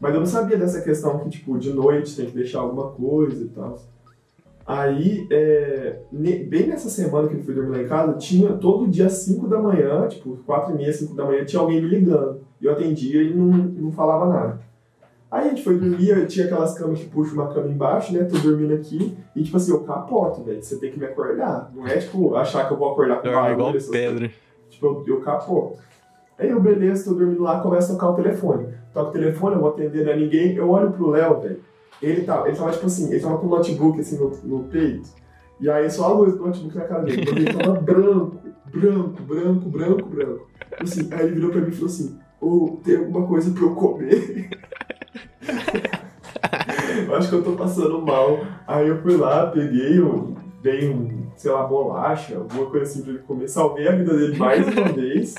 Mas 0.00 0.12
eu 0.12 0.18
não 0.18 0.26
sabia 0.26 0.56
dessa 0.56 0.82
questão 0.82 1.20
que, 1.20 1.30
tipo, 1.30 1.56
de 1.56 1.72
noite 1.72 2.16
tem 2.16 2.26
que 2.26 2.34
deixar 2.34 2.58
alguma 2.58 2.90
coisa 2.90 3.44
e 3.44 3.48
tal. 3.48 3.78
Aí, 4.66 5.28
é, 5.30 6.00
bem 6.10 6.66
nessa 6.66 6.90
semana 6.90 7.28
que 7.28 7.34
ele 7.34 7.44
foi 7.44 7.54
dormir 7.54 7.76
lá 7.76 7.82
em 7.84 7.86
casa, 7.86 8.18
tinha 8.18 8.54
todo 8.54 8.88
dia 8.88 9.06
às 9.06 9.18
5 9.18 9.46
da 9.46 9.60
manhã, 9.60 10.08
tipo, 10.08 10.38
4 10.44 10.74
e 10.74 10.78
meia, 10.78 10.92
5 10.92 11.14
da 11.14 11.24
manhã, 11.24 11.44
tinha 11.44 11.62
alguém 11.62 11.80
me 11.80 11.88
ligando. 11.88 12.40
Eu 12.60 12.72
atendia 12.72 13.22
e 13.22 13.32
não, 13.32 13.46
não 13.46 13.92
falava 13.92 14.26
nada. 14.26 14.60
Aí 15.36 15.48
a 15.48 15.48
gente 15.50 15.62
foi 15.62 15.76
dormir, 15.76 16.08
eu 16.08 16.26
tinha 16.26 16.46
aquelas 16.46 16.78
camas 16.78 16.98
que 16.98 17.10
puxam 17.10 17.34
uma 17.34 17.52
cama 17.52 17.68
embaixo, 17.68 18.10
né? 18.14 18.24
Tô 18.24 18.38
dormindo 18.38 18.72
aqui. 18.72 19.14
E 19.34 19.42
tipo 19.42 19.58
assim, 19.58 19.70
eu 19.70 19.84
capoto, 19.84 20.42
velho. 20.42 20.62
Você 20.62 20.78
tem 20.78 20.90
que 20.90 20.98
me 20.98 21.04
acordar. 21.04 21.70
Não 21.74 21.86
é 21.86 21.98
tipo 21.98 22.34
achar 22.34 22.66
que 22.66 22.72
eu 22.72 22.78
vou 22.78 22.92
acordar 22.92 23.16
com 23.16 23.24
dorme 23.24 23.54
barulho. 23.54 23.78
igual 23.78 23.92
pedra. 23.92 24.30
Tipo, 24.70 24.86
eu, 24.86 25.04
eu 25.06 25.20
capoto. 25.20 25.76
Aí 26.38 26.48
eu, 26.48 26.58
beleza, 26.58 27.04
tô 27.04 27.14
dormindo 27.14 27.42
lá, 27.42 27.60
começa 27.60 27.92
a 27.92 27.96
tocar 27.96 28.12
o 28.12 28.14
telefone. 28.14 28.68
Toca 28.94 29.10
o 29.10 29.12
telefone, 29.12 29.56
eu 29.56 29.60
vou 29.60 29.68
atender, 29.68 30.06
não 30.06 30.12
é 30.12 30.16
ninguém. 30.16 30.54
Eu 30.54 30.70
olho 30.70 30.90
pro 30.90 31.10
Léo, 31.10 31.38
velho. 31.38 31.60
Ele 32.00 32.22
tava, 32.22 32.48
ele 32.48 32.56
tava 32.56 32.72
tipo 32.72 32.86
assim, 32.86 33.10
ele 33.10 33.20
tava 33.20 33.36
com 33.36 33.46
o 33.46 33.50
notebook 33.50 34.00
assim 34.00 34.18
no, 34.18 34.30
no 34.42 34.64
peito. 34.64 35.10
E 35.60 35.68
aí 35.68 35.90
só 35.90 36.04
a 36.06 36.12
luz 36.14 36.32
do 36.32 36.46
notebook 36.46 36.74
na 36.74 36.84
cara 36.84 37.02
dele. 37.02 37.22
Ele 37.28 37.52
tava 37.52 37.74
branco, 37.80 38.38
branco, 38.72 39.22
branco, 39.22 39.68
branco, 39.68 40.08
branco. 40.08 40.46
Assim, 40.80 41.12
aí 41.12 41.26
ele 41.26 41.34
virou 41.34 41.50
pra 41.50 41.60
mim 41.60 41.68
e 41.68 41.72
falou 41.72 41.88
assim, 41.88 42.18
ô, 42.40 42.78
tem 42.82 42.96
alguma 42.96 43.26
coisa 43.26 43.50
pra 43.50 43.64
eu 43.64 43.74
comer? 43.74 44.48
eu 47.08 47.16
acho 47.16 47.28
que 47.28 47.34
eu 47.34 47.42
tô 47.44 47.52
passando 47.52 48.00
mal. 48.02 48.40
Aí 48.66 48.88
eu 48.88 49.00
fui 49.02 49.16
lá, 49.16 49.46
peguei, 49.48 49.98
eu 49.98 50.36
dei 50.62 50.88
um, 50.88 51.26
sei 51.36 51.50
lá, 51.50 51.64
bolacha, 51.64 52.36
alguma 52.36 52.66
coisa 52.66 52.84
assim 52.84 53.02
pra 53.02 53.12
ele 53.12 53.22
comer. 53.22 53.48
Salvei 53.48 53.88
a 53.88 53.92
vida 53.92 54.16
dele 54.16 54.36
mais 54.38 54.66
uma 54.66 54.88
vez. 54.92 55.34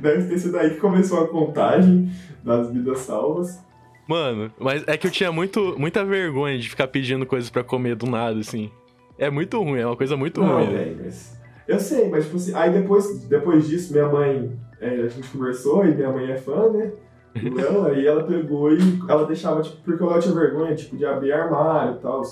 Deve 0.00 0.28
ter 0.28 0.38
sido 0.38 0.58
aí 0.58 0.70
que 0.70 0.80
começou 0.80 1.24
a 1.24 1.28
contagem 1.28 2.10
das 2.42 2.70
vidas 2.70 3.00
salvas. 3.00 3.62
Mano, 4.08 4.50
mas 4.58 4.82
é 4.88 4.96
que 4.96 5.06
eu 5.06 5.10
tinha 5.10 5.30
muito, 5.30 5.76
muita 5.78 6.04
vergonha 6.04 6.58
de 6.58 6.68
ficar 6.68 6.88
pedindo 6.88 7.24
coisas 7.24 7.48
pra 7.48 7.62
comer 7.62 7.94
do 7.94 8.06
nada, 8.10 8.40
assim. 8.40 8.70
É 9.16 9.30
muito 9.30 9.62
ruim, 9.62 9.78
é 9.80 9.86
uma 9.86 9.96
coisa 9.96 10.16
muito 10.16 10.40
Não, 10.40 10.64
ruim. 10.64 10.96
mas... 11.04 11.38
Eu 11.68 11.78
sei, 11.78 12.08
mas 12.08 12.24
tipo 12.24 12.36
assim, 12.36 12.52
aí 12.54 12.70
depois, 12.72 13.24
depois 13.26 13.68
disso, 13.68 13.92
minha 13.92 14.08
mãe, 14.08 14.50
é, 14.80 14.88
a 15.02 15.06
gente 15.08 15.28
conversou 15.28 15.84
e 15.86 15.94
minha 15.94 16.10
mãe 16.10 16.28
é 16.32 16.36
fã, 16.36 16.68
né? 16.70 16.90
Léo, 17.34 17.86
aí 17.86 18.06
ela 18.06 18.24
pegou 18.24 18.72
e 18.72 18.78
ela 19.08 19.24
deixava, 19.26 19.62
tipo, 19.62 19.76
porque 19.84 20.02
o 20.02 20.08
Léo 20.08 20.20
tinha 20.20 20.34
vergonha, 20.34 20.74
tipo, 20.74 20.96
de 20.96 21.04
abrir 21.06 21.32
armário 21.32 21.94
e 21.94 21.98
tal. 21.98 22.22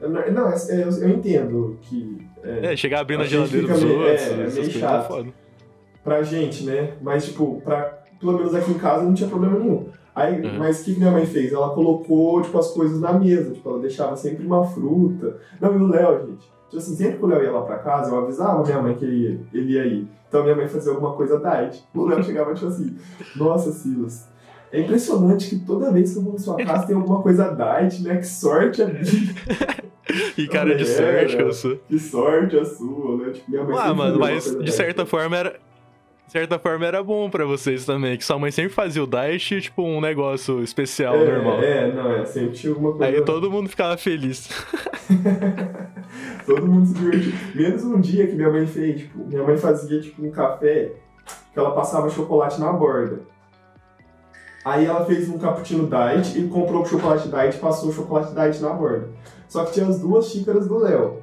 Não, 0.00 0.08
não, 0.10 0.50
eu, 0.50 0.90
eu 1.02 1.08
entendo 1.08 1.78
que 1.82 2.18
é, 2.44 2.72
É, 2.72 2.76
chegar 2.76 3.00
abrindo 3.00 3.20
a 3.20 3.24
A 3.24 3.26
geladeira 3.26 3.66
dos 3.68 3.82
meio- 3.82 3.98
outros, 3.98 4.20
é, 4.22 4.32
é 4.32 4.46
meio 4.50 4.70
chato. 4.70 5.08
foda. 5.08 5.28
pra 6.04 6.22
gente, 6.22 6.64
né? 6.64 6.92
Mas, 7.02 7.24
tipo, 7.26 7.60
pra, 7.64 7.98
pelo 8.20 8.34
menos 8.34 8.54
aqui 8.54 8.70
em 8.70 8.78
casa 8.78 9.02
não 9.04 9.14
tinha 9.14 9.28
problema 9.28 9.58
nenhum. 9.58 9.88
Aí, 10.14 10.40
Uhum. 10.40 10.58
mas 10.58 10.80
o 10.80 10.84
que 10.84 10.92
que 10.94 10.98
minha 11.00 11.10
mãe 11.10 11.26
fez? 11.26 11.52
Ela 11.52 11.70
colocou, 11.70 12.40
tipo, 12.40 12.56
as 12.58 12.70
coisas 12.70 13.00
na 13.00 13.12
mesa. 13.12 13.52
Tipo, 13.52 13.68
ela 13.70 13.78
deixava 13.80 14.16
sempre 14.16 14.46
uma 14.46 14.64
fruta. 14.64 15.36
Não, 15.60 15.74
e 15.74 15.76
o 15.82 15.88
Léo, 15.88 16.26
gente. 16.26 16.46
Tipo 16.70 16.76
assim, 16.78 16.94
sempre 16.96 17.18
que 17.18 17.24
o 17.24 17.26
Léo 17.28 17.42
ia 17.42 17.50
lá 17.52 17.62
pra 17.62 17.78
casa, 17.78 18.10
eu 18.12 18.18
avisava 18.22 18.62
minha 18.62 18.80
mãe 18.80 18.94
que 18.94 19.04
ele 19.04 19.16
ia, 19.16 19.40
ele 19.52 19.72
ia 19.72 19.86
ir. 19.86 20.08
Então 20.28 20.42
minha 20.42 20.54
mãe 20.56 20.68
fazia 20.68 20.92
alguma 20.92 21.12
coisa 21.12 21.38
diet. 21.38 21.84
O 21.94 22.04
Léo 22.06 22.22
chegava, 22.24 22.54
tipo 22.54 22.66
assim, 22.68 22.96
nossa, 23.36 23.72
Silas. 23.72 24.28
É 24.72 24.80
impressionante 24.80 25.48
que 25.50 25.58
toda 25.64 25.92
vez 25.92 26.12
que 26.12 26.18
eu 26.18 26.22
vou 26.22 26.32
na 26.34 26.38
sua 26.38 26.56
casa 26.64 26.86
tem 26.86 26.96
alguma 26.96 27.22
coisa 27.22 27.48
diet, 27.54 28.02
né? 28.02 28.16
Que 28.16 28.26
sorte 28.26 28.82
a 28.82 28.86
minha, 28.86 29.02
E 30.38 30.46
cara 30.48 30.74
de 30.74 30.86
sorte 30.86 31.36
né? 31.36 31.52
sou. 31.52 31.76
que 31.88 31.98
sorte 31.98 32.56
a 32.58 32.64
sua, 32.64 33.16
né? 33.18 33.32
Tipo, 33.32 33.50
minha 33.50 33.64
mãe 33.64 33.76
Ah, 33.78 33.92
mano, 33.94 34.18
mas 34.18 34.44
de 34.44 34.56
diet. 34.58 34.72
certa 34.72 35.04
forma 35.06 35.36
era. 35.36 35.56
De 36.26 36.32
certa 36.32 36.58
forma 36.58 36.84
era 36.84 37.02
bom 37.04 37.30
pra 37.30 37.44
vocês 37.44 37.84
também, 37.86 38.16
que 38.16 38.24
sua 38.24 38.36
mãe 38.38 38.50
sempre 38.50 38.72
fazia 38.72 39.02
o 39.02 39.06
diet, 39.06 39.60
tipo, 39.60 39.82
um 39.84 40.00
negócio 40.00 40.60
especial, 40.60 41.14
é, 41.14 41.32
normal. 41.34 41.62
É, 41.62 41.92
não, 41.92 42.12
é, 42.16 42.24
sempre 42.24 42.50
tinha 42.56 42.72
alguma 42.72 42.92
coisa. 42.92 43.04
Aí 43.06 43.22
todo 43.24 43.48
mundo 43.50 43.68
ficava 43.68 43.96
feliz. 43.96 44.48
Todo 46.44 46.66
mundo 46.66 46.86
se 46.86 46.94
divertiu. 46.94 47.32
Menos 47.54 47.84
um 47.84 48.00
dia 48.00 48.26
que 48.26 48.34
minha 48.34 48.50
mãe 48.50 48.66
fez, 48.66 49.00
tipo, 49.02 49.24
minha 49.26 49.42
mãe 49.42 49.56
fazia 49.56 50.00
tipo 50.00 50.24
um 50.24 50.30
café 50.30 50.92
que 51.52 51.58
ela 51.58 51.72
passava 51.72 52.08
chocolate 52.10 52.60
na 52.60 52.72
borda. 52.72 53.20
Aí 54.66 54.84
ela 54.84 55.04
fez 55.04 55.28
um 55.28 55.38
cappuccino 55.38 55.86
diet 55.86 56.36
e 56.36 56.48
comprou 56.48 56.82
o 56.82 56.84
chocolate 56.84 57.28
diet 57.28 57.56
e 57.56 57.60
passou 57.60 57.88
o 57.88 57.92
chocolate 57.92 58.34
diet 58.34 58.60
na 58.60 58.70
borda. 58.70 59.10
Só 59.48 59.64
que 59.64 59.74
tinha 59.74 59.86
as 59.86 60.00
duas 60.00 60.26
xícaras 60.26 60.66
do 60.66 60.78
Léo. 60.78 61.22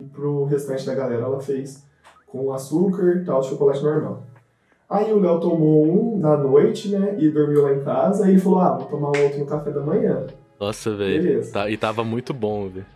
E 0.00 0.04
pro 0.04 0.46
restante 0.46 0.86
da 0.86 0.94
galera 0.94 1.20
ela 1.24 1.38
fez 1.38 1.86
com 2.26 2.50
açúcar 2.50 3.16
e 3.16 3.24
tal, 3.26 3.42
chocolate 3.42 3.82
normal. 3.82 4.22
Aí 4.88 5.12
o 5.12 5.20
Léo 5.20 5.38
tomou 5.38 5.86
um 5.86 6.18
na 6.18 6.34
noite, 6.38 6.88
né? 6.88 7.14
E 7.18 7.28
dormiu 7.28 7.64
lá 7.64 7.74
em 7.74 7.80
casa. 7.80 8.26
E 8.26 8.30
ele 8.30 8.40
falou: 8.40 8.60
Ah, 8.60 8.78
vou 8.78 8.86
tomar 8.86 9.08
outro 9.08 9.38
no 9.38 9.44
café 9.44 9.70
da 9.70 9.82
manhã. 9.82 10.26
Nossa, 10.58 10.96
velho. 10.96 11.22
Beleza. 11.22 11.52
Tá, 11.52 11.68
e 11.68 11.76
tava 11.76 12.02
muito 12.02 12.32
bom, 12.32 12.70
velho. 12.70 12.86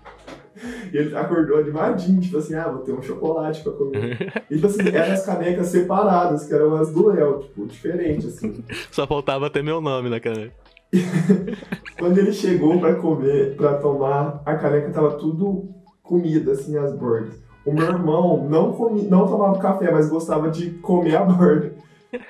E 0.93 0.97
ele 0.97 1.17
acordou 1.17 1.59
animadinho, 1.59 2.21
tipo 2.21 2.39
assim, 2.39 2.55
ah, 2.55 2.69
vou 2.69 2.83
ter 2.83 2.93
um 2.93 3.03
chocolate 3.03 3.63
pra 3.63 3.73
comer. 3.73 4.45
e 4.51 4.55
tipo 4.55 4.67
assim, 4.67 4.89
eram 4.89 5.13
as 5.13 5.27
canecas 5.27 5.67
separadas, 5.69 6.45
que 6.45 6.55
eram 6.55 6.75
as 6.77 6.93
do 6.93 7.09
Léo, 7.09 7.41
tipo, 7.41 7.67
diferente, 7.67 8.27
assim. 8.27 8.63
Só 8.91 9.07
faltava 9.07 9.51
ter 9.51 9.63
meu 9.63 9.81
nome 9.81 10.09
na 10.09 10.21
caneca. 10.21 10.53
Quando 11.99 12.19
ele 12.19 12.33
chegou 12.33 12.79
pra 12.79 12.95
comer, 12.95 13.57
pra 13.57 13.75
tomar, 13.75 14.43
a 14.45 14.55
caneca 14.57 14.91
tava 14.91 15.13
tudo 15.13 15.69
comida, 16.03 16.53
assim, 16.53 16.77
as 16.77 16.93
bordas. 16.95 17.41
O 17.65 17.73
meu 17.73 17.87
irmão 17.87 18.47
não, 18.49 18.73
comi, 18.73 19.03
não 19.03 19.27
tomava 19.27 19.59
café, 19.59 19.91
mas 19.91 20.11
gostava 20.11 20.51
de 20.51 20.71
comer 20.71 21.17
a 21.17 21.25
borda. 21.25 21.73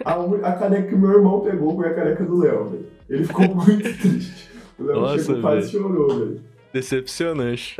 A, 0.04 0.14
a 0.48 0.52
caneca 0.52 0.88
que 0.88 0.94
meu 0.94 1.10
irmão 1.10 1.40
pegou 1.40 1.74
foi 1.74 1.88
a 1.88 1.94
caneca 1.94 2.24
do 2.24 2.38
Léo, 2.38 2.64
velho. 2.66 2.86
Ele 3.08 3.24
ficou 3.24 3.48
muito 3.54 3.98
triste. 3.98 4.50
O 4.78 4.84
Léo 4.84 5.00
Nossa, 5.00 5.24
chegou, 5.24 5.40
quase 5.40 5.70
chorou, 5.70 6.08
velho. 6.08 6.51
Decepcionante. 6.72 7.76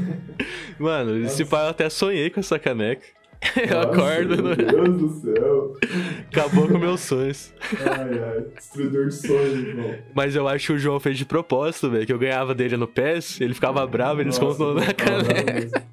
Mano, 0.78 1.16
esse 1.18 1.40
Nossa. 1.42 1.46
pai 1.46 1.64
eu 1.66 1.70
até 1.70 1.88
sonhei 1.90 2.30
com 2.30 2.40
essa 2.40 2.58
caneca. 2.58 3.04
Eu 3.56 3.76
Nossa, 3.76 3.90
acordo, 3.90 4.42
Meu 4.42 4.56
né? 4.56 4.56
Deus 4.56 4.98
do 4.98 5.08
céu. 5.20 5.74
acabou 6.32 6.66
com 6.68 6.78
meus 6.78 7.00
sonhos. 7.00 7.52
Ai, 7.80 8.18
ai. 8.18 8.44
Destruidor 8.56 9.08
de 9.08 9.14
sonhos, 9.14 9.58
irmão. 9.68 9.94
Mas 10.14 10.34
eu 10.34 10.48
acho 10.48 10.66
que 10.68 10.72
o 10.72 10.78
João 10.78 10.98
fez 10.98 11.18
de 11.18 11.26
propósito, 11.26 11.90
velho. 11.90 12.06
Que 12.06 12.12
eu 12.12 12.18
ganhava 12.18 12.54
dele 12.54 12.78
no 12.78 12.88
PES, 12.88 13.40
ele 13.42 13.52
ficava 13.52 13.86
bravo, 13.86 14.20
ele 14.22 14.30
Nossa, 14.30 14.40
descontou 14.40 14.74
na 14.74 14.92
caneca. 14.92 15.84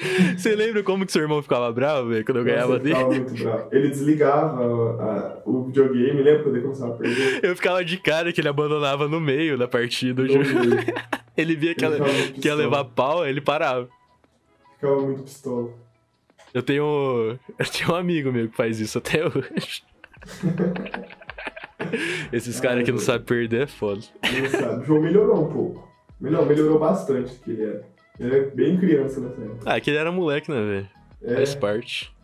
Você 0.36 0.54
lembra 0.56 0.82
como 0.82 1.04
que 1.04 1.12
seu 1.12 1.22
irmão 1.22 1.42
ficava 1.42 1.70
bravo, 1.72 2.08
velho, 2.08 2.24
quando 2.24 2.38
eu 2.38 2.44
ganhava 2.44 2.74
ele 2.76 2.84
dele? 2.84 3.26
Ele 3.70 3.88
desligava 3.88 4.62
a- 4.62 5.42
o 5.44 5.64
videogame, 5.64 6.22
lembra 6.22 6.42
quando 6.42 6.54
ele 6.56 6.64
começava 6.64 6.94
a 6.94 6.96
perder? 6.96 7.44
Eu 7.44 7.54
ficava 7.54 7.84
de 7.84 7.98
cara 7.98 8.32
que 8.32 8.40
ele 8.40 8.48
abandonava 8.48 9.06
no 9.08 9.20
meio 9.20 9.58
da 9.58 9.68
partida. 9.68 10.22
Ele 10.22 10.32
Ele 11.36 11.56
via 11.56 11.74
que 11.74 11.84
ia, 11.84 11.90
ficava 11.90 12.12
muito 12.12 12.40
que 12.40 12.48
ia 12.48 12.54
levar 12.54 12.84
pau, 12.84 13.26
ele 13.26 13.40
parava. 13.40 13.88
Ficava 14.74 15.00
muito 15.00 15.22
pistola. 15.22 15.70
Eu 16.52 16.62
tenho. 16.62 17.38
Eu 17.58 17.66
tenho 17.66 17.92
um 17.92 17.94
amigo 17.94 18.32
meu 18.32 18.48
que 18.48 18.56
faz 18.56 18.80
isso 18.80 18.98
até 18.98 19.24
hoje. 19.24 19.82
Esses 22.32 22.60
caras 22.60 22.84
que 22.84 22.92
não 22.92 22.98
sabem 22.98 23.24
perder 23.26 23.62
é 23.62 23.66
foda. 23.66 24.00
Não 24.22 24.50
sabe. 24.50 24.82
O 24.82 24.84
João 24.84 25.00
melhorou 25.02 25.48
um 25.48 25.52
pouco. 25.52 25.88
Melhor, 26.20 26.44
melhorou 26.46 26.78
bastante 26.78 27.32
do 27.34 27.40
que 27.40 27.50
ele 27.52 27.62
era. 27.64 27.86
Ele 28.20 28.36
era 28.36 28.50
bem 28.54 28.76
criança 28.76 29.20
nessa 29.20 29.40
época. 29.40 29.62
Ah, 29.64 29.80
que 29.80 29.90
ele 29.90 29.96
era 29.98 30.12
moleque, 30.12 30.50
né, 30.50 30.60
velho? 30.60 30.88
É, 31.22 31.34
Faz 31.36 31.54
parte. 31.54 32.14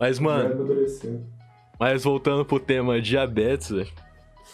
Mas, 0.00 0.18
mano, 0.18 0.66
mas 1.78 2.02
voltando 2.04 2.44
pro 2.44 2.58
tema 2.58 3.00
diabetes, 3.00 3.70
velho. 3.70 3.88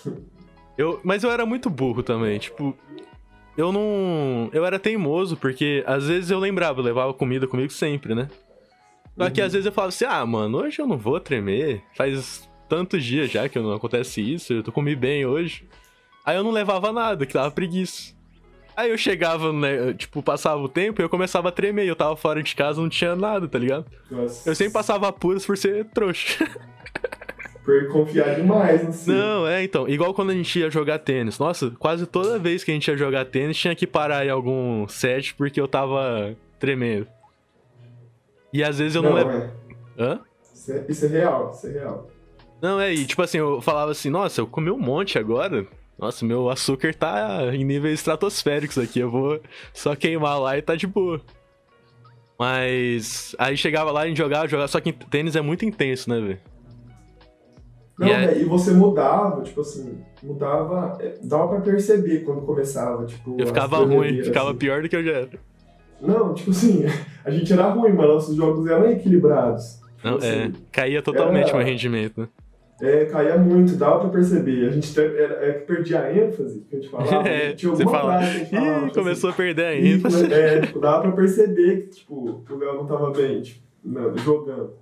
Eu, 0.77 0.99
mas 1.05 1.23
eu 1.23 1.31
era 1.31 1.45
muito 1.45 1.69
burro 1.69 2.03
também, 2.03 2.39
tipo. 2.39 2.75
Eu 3.59 3.71
não. 3.71 4.49
Eu 4.55 4.65
era 4.65 4.79
teimoso, 4.79 5.37
porque 5.37 5.85
às 5.87 6.07
vezes 6.09 6.31
eu 6.31 6.39
lembrava, 6.39 6.81
eu 6.81 6.85
levava 6.85 7.13
comida 7.13 7.47
comigo 7.47 7.71
sempre, 7.71 8.15
né? 8.15 8.27
Só 9.17 9.29
que 9.29 9.41
Uhum. 9.43 9.47
às 9.47 9.53
vezes 9.53 9.67
eu 9.67 9.73
falava 9.73 9.91
assim, 9.91 10.07
ah, 10.07 10.25
mano, 10.25 10.57
hoje 10.59 10.81
eu 10.81 10.87
não 10.87 10.97
vou 10.97 11.21
tremer. 11.21 11.83
Faz 11.95 12.49
tantos 12.71 13.05
dias 13.05 13.31
já 13.31 13.47
que 13.51 13.59
não 13.59 13.75
acontece 13.75 14.23
isso, 14.23 14.55
eu 14.55 14.63
tô 14.63 14.73
comi 14.73 14.97
bem 14.97 15.27
hoje. 15.27 15.69
Aí 16.25 16.37
eu 16.37 16.43
não 16.43 16.51
levava 16.51 16.91
nada, 16.91 17.27
que 17.27 17.35
dava 17.35 17.51
preguiça. 17.51 18.15
Aí 18.77 18.91
eu 18.91 18.97
chegava, 18.97 19.53
né, 19.53 19.93
tipo, 19.95 20.23
passava 20.23 20.61
o 20.61 20.69
tempo 20.69 21.01
e 21.01 21.05
eu 21.05 21.09
começava 21.09 21.49
a 21.49 21.53
tremer. 21.53 21.87
Eu 21.87 21.97
tava 21.97 22.17
fora 22.17 22.43
de 22.43 22.55
casa, 22.55 22.81
não 22.81 22.89
tinha 22.89 23.15
nada, 23.15 23.47
tá 23.47 23.59
ligado? 23.59 23.87
Nossa, 24.11 24.49
Eu 24.49 24.55
sempre 24.55 24.73
passava 24.73 25.09
apuros 25.09 25.45
por 25.45 25.57
ser 25.57 25.85
trouxa. 25.87 26.47
Por 27.65 27.87
confiar 27.93 28.35
demais 28.35 28.83
si. 28.93 29.09
Não, 29.09 29.47
é, 29.47 29.63
então. 29.63 29.89
Igual 29.89 30.13
quando 30.13 30.31
a 30.31 30.35
gente 30.35 30.59
ia 30.59 30.69
jogar 30.69 30.99
tênis. 30.99 31.39
Nossa, 31.39 31.71
quase 31.79 32.07
toda 32.07 32.37
vez 32.37 32.65
que 32.65 32.73
a 32.73 32.75
gente 32.75 32.89
ia 32.89 32.97
jogar 32.97 33.25
tênis, 33.27 33.57
tinha 33.57 33.73
que 33.73 33.87
parar 33.87 34.27
em 34.27 34.31
algum 34.31 34.89
set 34.89 35.33
porque 35.37 35.61
eu 35.61 35.69
tava 35.69 36.35
tremendo. 36.59 37.07
E 38.53 38.65
às 38.65 38.79
vezes 38.79 38.97
eu 38.97 39.03
não, 39.03 39.13
Não, 39.13 39.31
é. 39.31 39.51
Hã? 39.97 40.21
Isso 40.53 40.73
é, 40.73 40.85
isso 40.89 41.05
é 41.07 41.09
real, 41.09 41.53
isso 41.55 41.67
é 41.69 41.71
real. 41.71 42.09
Não, 42.61 42.81
é, 42.81 42.93
e 42.93 43.07
tipo 43.07 43.23
assim, 43.23 43.39
eu 43.39 43.61
falava 43.61 43.93
assim, 43.93 44.11
nossa, 44.11 44.41
eu 44.41 44.47
comi 44.47 44.71
um 44.71 44.79
monte 44.79 45.19
agora. 45.19 45.67
Nossa, 46.03 46.25
meu 46.25 46.51
açúcar 46.51 46.93
tá 46.93 47.55
em 47.55 47.63
níveis 47.65 48.01
estratosféricos 48.01 48.77
aqui. 48.77 48.99
Eu 48.99 49.09
vou 49.09 49.41
só 49.73 49.95
queimar 49.95 50.41
lá 50.41 50.59
e 50.59 50.63
tá 50.63 50.75
de 50.75 50.85
boa. 50.85 51.21
Mas 52.37 53.37
aí 53.39 53.57
chegava 53.57 53.93
lá 53.93 54.05
e 54.09 54.17
jogava, 54.17 54.49
jogava. 54.49 54.67
Só 54.67 54.81
que 54.81 54.93
tênis 54.93 55.37
é 55.37 55.41
muito 55.41 55.65
intenso, 55.65 56.11
né, 56.11 56.21
velho? 56.21 56.41
Não, 57.97 58.09
E 58.09 58.11
é- 58.11 58.27
velho, 58.27 58.41
e 58.41 58.45
você 58.47 58.73
mudava, 58.73 59.43
tipo 59.43 59.61
assim, 59.61 60.01
mudava. 60.21 60.99
é, 61.01 61.19
Dava 61.23 61.47
pra 61.47 61.61
perceber 61.61 62.25
quando 62.25 62.41
começava, 62.43 63.07
tipo. 63.07 63.37
Eu 63.39 63.47
ficava 63.47 63.77
ruim, 63.77 63.89
tremedeiras, 63.91 64.27
ficava 64.27 64.51
assim. 64.51 64.59
pior 64.59 64.83
do 64.83 64.89
que 64.89 64.97
eu 64.97 65.05
já 65.05 65.13
era. 65.13 65.31
Não, 66.01 66.35
tipo 66.35 66.51
assim, 66.51 66.83
a 67.25 67.31
gente 67.31 67.53
era 67.53 67.69
ruim, 67.69 67.93
mas 67.93 68.09
nossos 68.09 68.35
jogos 68.35 68.67
eram 68.67 68.91
equilibrados. 68.91 69.79
Tipo 69.99 70.09
Não, 70.09 70.15
é, 70.15 70.17
assim, 70.47 70.53
caía 70.73 71.01
totalmente 71.01 71.51
era- 71.51 71.59
meu 71.59 71.65
rendimento, 71.65 72.23
né? 72.23 72.29
É, 72.83 73.05
caía 73.07 73.37
muito, 73.39 73.77
dava 73.77 74.01
pra 74.01 74.09
perceber. 74.11 74.67
A 74.67 74.71
gente 74.71 74.93
te- 74.93 75.01
era, 75.01 75.47
é 75.47 75.53
que 75.53 75.67
perdia 75.67 76.01
a 76.03 76.13
ênfase 76.15 76.61
que 76.69 76.77
a 76.77 76.81
gente 76.81 76.91
falava. 76.91 77.23
É, 77.29 77.53
tinha 77.53 77.71
você 77.71 77.83
alguma 77.85 77.99
fala, 78.01 78.19
frase 78.19 78.33
que 78.33 78.41
a 78.41 78.43
gente 78.43 78.51
falava. 78.51 78.77
Ih, 78.79 78.89
tipo 78.89 78.95
começou 78.99 79.31
a 79.31 79.33
perder 79.33 79.65
a 79.65 79.71
assim, 79.71 79.79
"Ih, 79.81 79.93
ênfase. 79.95 80.23
come- 80.23 80.35
É, 80.35 80.61
tipo, 80.61 80.81
dava 80.81 81.03
pra 81.03 81.13
perceber 81.13 81.77
que, 81.83 81.87
tipo, 81.89 82.43
o 82.51 82.57
Léo 82.59 82.75
não 82.75 82.87
tava 82.87 83.11
bem, 83.13 83.41
tipo, 83.41 83.61
não, 83.85 84.17
jogando. 84.19 84.73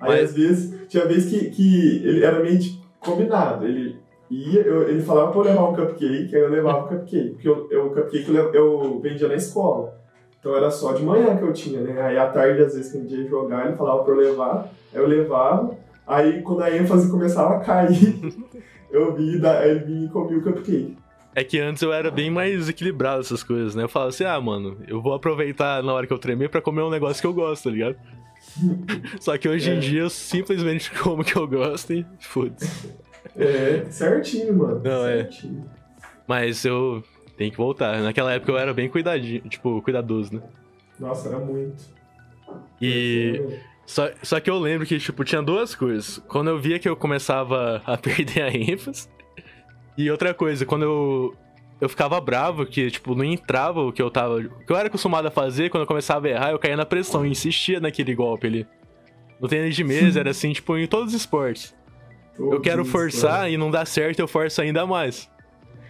Aí 0.00 0.08
Mas- 0.10 0.30
às 0.30 0.34
vezes, 0.36 0.74
tinha 0.88 1.04
vez 1.06 1.26
que, 1.26 1.50
que 1.50 2.02
ele 2.06 2.24
era 2.24 2.40
meio 2.40 2.58
combinado. 3.00 3.64
Ele 3.66 3.96
ia, 4.30 4.60
eu- 4.62 4.88
ele 4.88 5.00
falava 5.02 5.30
pra 5.32 5.40
eu 5.40 5.44
levar 5.44 5.68
um 5.70 5.74
cupcake, 5.74 6.34
aí 6.34 6.40
eu 6.42 6.50
levava 6.50 6.84
o 6.84 6.88
cupcake. 6.88 7.30
Porque 7.30 7.48
eu, 7.48 7.68
eu- 7.70 7.86
o 7.86 7.90
cupcake 7.90 8.28
eu, 8.34 8.52
eu 8.54 9.00
vendia 9.00 9.26
na 9.28 9.34
escola. 9.34 9.96
Então 10.38 10.54
era 10.56 10.70
só 10.70 10.92
de 10.92 11.02
manhã 11.02 11.36
que 11.36 11.42
eu 11.42 11.52
tinha, 11.52 11.80
né? 11.80 12.00
Aí 12.00 12.16
à 12.16 12.26
tarde, 12.28 12.62
às 12.62 12.74
vezes, 12.74 12.92
que 12.92 12.98
a 12.98 13.00
gente 13.00 13.14
ia 13.14 13.28
jogar, 13.28 13.66
ele 13.66 13.76
falava 13.76 14.04
pra 14.04 14.12
eu 14.14 14.18
levar, 14.18 14.68
aí 14.94 15.00
eu 15.00 15.06
levava. 15.06 15.76
Aí 16.08 16.40
quando 16.42 16.62
a 16.62 16.74
ênfase 16.74 17.10
começava 17.10 17.56
a 17.56 17.60
cair, 17.60 18.18
eu 18.90 19.14
vi, 19.14 19.34
ele 19.34 19.78
vinha 19.80 20.06
e 20.06 20.08
comia 20.08 20.38
o 20.38 20.42
cupcake. 20.42 20.96
É 21.34 21.44
que 21.44 21.60
antes 21.60 21.82
eu 21.82 21.92
era 21.92 22.10
bem 22.10 22.30
mais 22.30 22.68
equilibrado 22.68 23.20
essas 23.20 23.42
coisas, 23.44 23.74
né? 23.74 23.84
Eu 23.84 23.88
falava 23.88 24.08
assim, 24.08 24.24
ah, 24.24 24.40
mano, 24.40 24.78
eu 24.88 25.00
vou 25.00 25.12
aproveitar 25.14 25.82
na 25.84 25.92
hora 25.92 26.06
que 26.06 26.12
eu 26.12 26.18
tremer 26.18 26.48
pra 26.48 26.60
comer 26.62 26.82
um 26.82 26.90
negócio 26.90 27.20
que 27.20 27.26
eu 27.26 27.34
gosto, 27.34 27.64
tá 27.64 27.70
ligado? 27.70 27.96
Só 29.20 29.36
que 29.36 29.48
hoje 29.48 29.70
em 29.70 29.76
É. 29.76 29.78
dia 29.78 30.00
eu 30.00 30.10
simplesmente 30.10 30.90
como 30.98 31.22
o 31.22 31.24
que 31.24 31.36
eu 31.36 31.46
gosto 31.46 31.92
e 31.92 32.04
foda-se. 32.18 32.90
É, 33.36 33.84
certinho, 33.90 34.56
mano. 34.56 34.80
Não, 34.82 35.06
é. 35.06 35.24
certinho. 35.24 35.64
Mas 36.26 36.64
eu 36.64 37.04
tenho 37.36 37.50
que 37.52 37.56
voltar. 37.56 38.00
Naquela 38.00 38.32
época 38.32 38.50
eu 38.50 38.58
era 38.58 38.72
bem 38.74 38.88
cuidadinho, 38.88 39.42
tipo, 39.42 39.80
cuidadoso, 39.82 40.34
né? 40.34 40.42
Nossa, 40.98 41.28
era 41.28 41.38
muito. 41.38 41.84
E. 42.80 43.40
Só, 43.88 44.10
só 44.22 44.38
que 44.38 44.50
eu 44.50 44.58
lembro 44.58 44.86
que, 44.86 44.98
tipo, 44.98 45.24
tinha 45.24 45.40
duas 45.40 45.74
coisas. 45.74 46.18
Quando 46.28 46.48
eu 46.50 46.58
via 46.58 46.78
que 46.78 46.86
eu 46.86 46.94
começava 46.94 47.80
a 47.86 47.96
perder 47.98 48.42
a 48.42 48.50
ênfase. 48.54 49.08
E 49.96 50.10
outra 50.10 50.34
coisa, 50.34 50.66
quando 50.66 50.82
eu. 50.82 51.34
Eu 51.80 51.88
ficava 51.88 52.20
bravo 52.20 52.66
que, 52.66 52.90
tipo, 52.90 53.14
não 53.14 53.24
entrava 53.24 53.80
o 53.80 53.90
que 53.90 54.02
eu 54.02 54.10
tava. 54.10 54.34
O 54.40 54.64
que 54.66 54.70
eu 54.70 54.76
era 54.76 54.88
acostumado 54.88 55.26
a 55.26 55.30
fazer, 55.30 55.70
quando 55.70 55.84
eu 55.84 55.86
começava 55.86 56.26
a 56.26 56.30
errar, 56.30 56.50
eu 56.50 56.58
caía 56.58 56.76
na 56.76 56.84
pressão 56.84 57.24
e 57.24 57.30
insistia 57.30 57.80
naquele 57.80 58.14
golpe 58.14 58.46
ali. 58.46 58.66
No 59.40 59.48
tênis 59.48 59.74
de 59.74 59.84
mesa 59.84 60.20
era 60.20 60.30
assim, 60.30 60.52
tipo, 60.52 60.76
em 60.76 60.86
todos 60.86 61.14
os 61.14 61.20
esportes. 61.20 61.74
Eu 62.38 62.60
quero 62.60 62.84
forçar 62.84 63.50
e 63.50 63.56
não 63.56 63.70
dá 63.70 63.86
certo, 63.86 64.18
eu 64.18 64.28
forço 64.28 64.60
ainda 64.60 64.84
mais. 64.86 65.30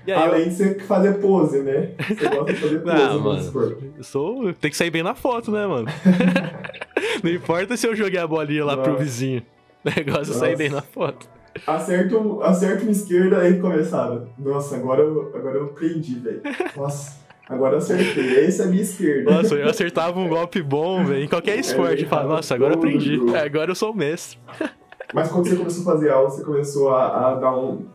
E 0.07 0.12
aí 0.12 0.19
eu, 0.26 0.33
Além 0.35 0.49
de 0.50 0.55
você 0.55 0.78
fazer 0.81 1.14
pose, 1.21 1.62
né? 1.62 1.90
Você 2.07 2.28
gosta 2.28 2.52
de 2.52 2.61
fazer 2.61 2.78
pose 2.85 2.95
Não, 2.97 3.14
no 3.14 3.21
mano. 3.25 3.40
esporte. 3.40 3.90
eu 3.97 4.05
sou. 4.05 4.52
Tem 4.55 4.71
que 4.71 4.76
sair 4.76 4.90
bem 4.90 5.02
na 5.02 5.14
foto, 5.14 5.50
né, 5.50 5.67
mano? 5.67 5.88
não 7.25 7.31
importa 7.31 7.77
se 7.77 7.87
eu 7.87 7.95
joguei 7.97 8.19
a 8.21 8.27
bolinha 8.27 8.65
lá 8.65 8.77
pro 8.77 8.93
Nossa. 8.93 9.05
vizinho. 9.05 9.43
O 9.85 9.91
negócio 9.97 10.33
é 10.35 10.37
sair 10.37 10.57
bem 10.57 10.69
na 10.71 10.83
foto. 10.83 11.29
Acerta, 11.67 12.17
um- 12.17 12.43
acerta 12.43 12.83
uma 12.83 12.91
esquerda, 12.93 13.39
aí 13.39 13.59
começava. 13.61 14.29
Nossa, 14.39 14.77
agora 14.77 15.03
eu, 15.03 15.33
agora 15.35 15.57
eu 15.59 15.65
aprendi, 15.67 16.19
velho. 16.19 16.43
Nossa, 16.77 17.17
agora 17.49 17.75
eu 17.75 17.79
acertei. 17.79 18.45
Essa 18.45 18.65
é 18.65 18.67
a 18.67 18.69
minha 18.69 18.83
esquerda. 18.83 19.31
Nossa, 19.31 19.55
eu 19.55 19.69
acertava 19.69 20.19
um 20.21 20.29
golpe 20.29 20.63
bom, 20.63 21.05
velho, 21.05 21.25
em 21.25 21.29
qualquer 21.29 21.59
esporte. 21.59 22.05
E 22.05 22.07
falava, 22.07 22.29
nossa, 22.37 22.55
agora 22.55 22.75
eu 22.75 22.79
aprendi. 22.79 23.19
É, 23.35 23.41
Agora 23.41 23.71
eu 23.71 23.75
sou 23.75 23.93
o 23.93 23.97
mestre. 23.97 24.39
Mas 25.15 25.31
quando 25.31 25.49
você 25.49 25.57
começou 25.57 25.83
a 25.83 25.95
fazer 25.95 26.11
aula, 26.11 26.29
você 26.31 26.45
começou 26.45 26.91
a, 26.95 27.31
a 27.31 27.35
dar 27.37 27.57
um. 27.57 27.87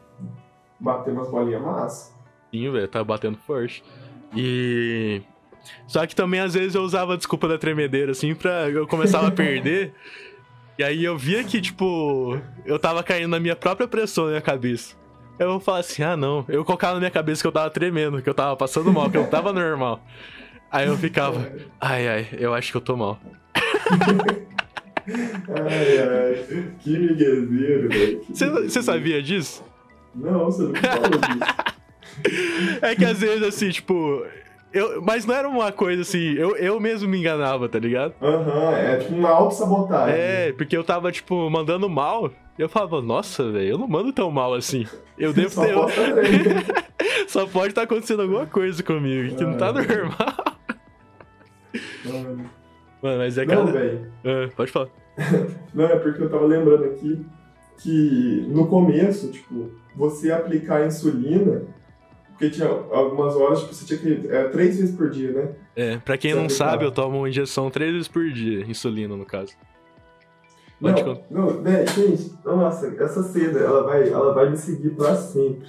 bater 0.80 1.12
umas 1.13 1.30
bolinhas 1.30 1.62
massa. 1.62 2.12
Sim, 2.51 2.72
velho, 2.72 2.88
tá 2.88 3.03
batendo 3.03 3.38
forte. 3.46 3.84
E. 4.36 5.22
Só 5.88 6.05
que 6.05 6.15
também 6.15 6.39
às 6.39 6.53
vezes 6.53 6.75
eu 6.75 6.82
usava 6.82 7.13
a 7.13 7.17
desculpa 7.17 7.48
da 7.48 7.58
tremedeira, 7.58 8.12
assim, 8.12 8.34
pra. 8.34 8.70
Eu 8.70 8.88
começava 8.88 9.27
a 9.27 9.32
perder. 9.32 9.93
E 10.77 10.84
aí 10.84 11.03
eu 11.03 11.17
via 11.17 11.43
que, 11.43 11.62
tipo, 11.62 12.39
eu 12.65 12.79
tava 12.79 13.03
caindo 13.03 13.29
na 13.29 13.39
minha 13.39 13.55
própria 13.55 13.88
pressão 13.88 14.25
na 14.25 14.32
minha 14.32 14.41
cabeça. 14.41 14.96
Eu 15.38 15.51
vou 15.51 15.60
falar 15.60 15.79
assim, 15.79 16.03
ah 16.03 16.17
não. 16.17 16.46
Eu 16.48 16.63
colocava 16.65 16.93
na 16.93 17.00
minha 17.00 17.12
cabeça 17.12 17.41
que 17.41 17.48
eu 17.48 17.51
tava 17.51 17.70
tremendo, 17.70 18.22
que 18.22 18.29
eu 18.29 18.34
tava 18.34 18.55
passando 18.55 18.91
mal, 18.91 19.10
que 19.10 19.17
eu 19.17 19.22
não 19.22 19.29
tava 19.29 19.53
normal. 19.53 20.03
Aí 20.72 20.88
eu 20.88 20.98
ficava, 20.98 21.51
ai 21.79 22.08
ai, 22.08 22.27
eu 22.34 22.53
acho 22.53 22.72
que 22.72 22.77
eu 22.77 22.82
tô 22.82 22.96
mal. 22.98 23.20
Ai, 25.05 25.98
ai. 26.00 26.74
Que 26.79 26.98
miguezeiro, 26.98 27.89
velho. 27.89 28.20
Que 28.22 28.34
Você 28.34 28.82
sabia 28.82 29.22
disso? 29.22 29.63
Não, 30.15 30.46
você 30.46 30.63
não 30.63 30.75
falou 30.75 31.10
disso. 31.10 31.74
É 32.82 32.96
que 32.96 33.03
às 33.03 33.20
vezes, 33.20 33.41
assim, 33.41 33.70
tipo. 33.70 34.24
Eu, 34.74 35.01
mas 35.03 35.25
não 35.25 35.36
era 35.36 35.48
uma 35.48 35.72
coisa 35.72 36.01
assim, 36.01 36.34
eu, 36.34 36.56
eu 36.58 36.80
mesmo 36.80 37.08
me 37.08 37.20
enganava, 37.20 37.70
tá 37.70 37.77
ligado? 37.77 38.13
Aham, 38.22 38.72
é 38.75 38.98
tipo 38.98 39.13
uma 39.13 39.30
autossabotagem. 39.30 40.15
É, 40.20 40.51
porque 40.53 40.75
eu 40.75 40.84
tava, 40.84 41.12
tipo, 41.12 41.50
mandando 41.50 41.88
mal. 41.88 42.32
E 42.58 42.62
eu 42.62 42.68
falava, 42.70 43.01
nossa, 43.01 43.51
velho, 43.51 43.70
eu 43.70 43.77
não 43.77 43.88
mando 43.88 44.12
tão 44.12 44.32
mal 44.32 44.53
assim. 44.53 44.88
Eu 45.18 45.32
devo 45.34 45.50
Só 45.50 45.62
ter. 45.86 46.03
Só 47.30 47.46
pode 47.48 47.70
estar 47.70 47.84
acontecendo 47.84 48.22
alguma 48.24 48.46
coisa 48.46 48.82
comigo, 48.84 49.36
que 49.36 49.44
não 49.44 49.58
tá 49.58 49.70
Ah. 49.70 49.74
normal. 49.74 50.53
Mano. 52.06 52.50
Mano, 53.01 53.18
mas 53.18 53.38
é 53.38 53.46
Não, 53.46 53.65
cada. 53.65 53.72
velho. 53.72 54.12
Ah, 54.25 54.50
pode 54.56 54.72
falar. 54.72 54.88
Não, 55.74 55.86
é 55.86 55.96
porque 55.98 56.22
eu 56.24 56.30
tava 56.30 56.46
lembrando 56.46 56.86
aqui 56.86 57.25
que 57.77 58.46
no 58.50 58.68
começo, 58.68 59.32
tipo, 59.32 59.70
você 59.96 60.32
aplicar 60.32 60.86
insulina, 60.86 61.63
porque 62.33 62.49
tinha 62.49 62.67
algumas 62.67 63.35
horas, 63.35 63.61
tipo, 63.61 63.73
você 63.73 63.85
tinha 63.85 63.99
que. 63.99 64.27
É, 64.27 64.49
três 64.49 64.77
vezes 64.77 64.95
por 64.95 65.09
dia, 65.09 65.31
né? 65.31 65.49
É, 65.75 65.97
pra 65.97 66.17
quem 66.17 66.33
Você 66.33 66.39
não 66.39 66.49
sabe, 66.49 66.83
eu 66.83 66.91
tomo 66.91 67.19
uma 67.19 67.29
injeção 67.29 67.69
três 67.69 67.91
vezes 67.91 68.07
por 68.07 68.29
dia, 68.29 68.65
insulina 68.65 69.15
no 69.15 69.25
caso. 69.25 69.53
Pode 70.81 71.01
Não, 71.01 71.21
não, 71.29 71.63
velho, 71.63 71.87
gente, 71.87 72.33
nossa, 72.43 72.93
essa 72.99 73.23
cena, 73.23 73.59
ela 73.59 73.83
vai, 73.83 74.09
ela 74.09 74.33
vai 74.33 74.49
me 74.49 74.57
seguir 74.57 74.89
pra 74.89 75.15
sempre. 75.15 75.67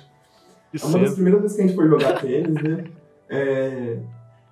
E 0.72 0.84
Uma 0.84 0.98
das 0.98 1.14
primeiras 1.14 1.40
vezes 1.42 1.56
que 1.56 1.62
a 1.62 1.66
gente 1.66 1.76
foi 1.76 1.88
jogar 1.88 2.20
tênis, 2.20 2.62
né? 2.62 2.84
é, 3.28 3.98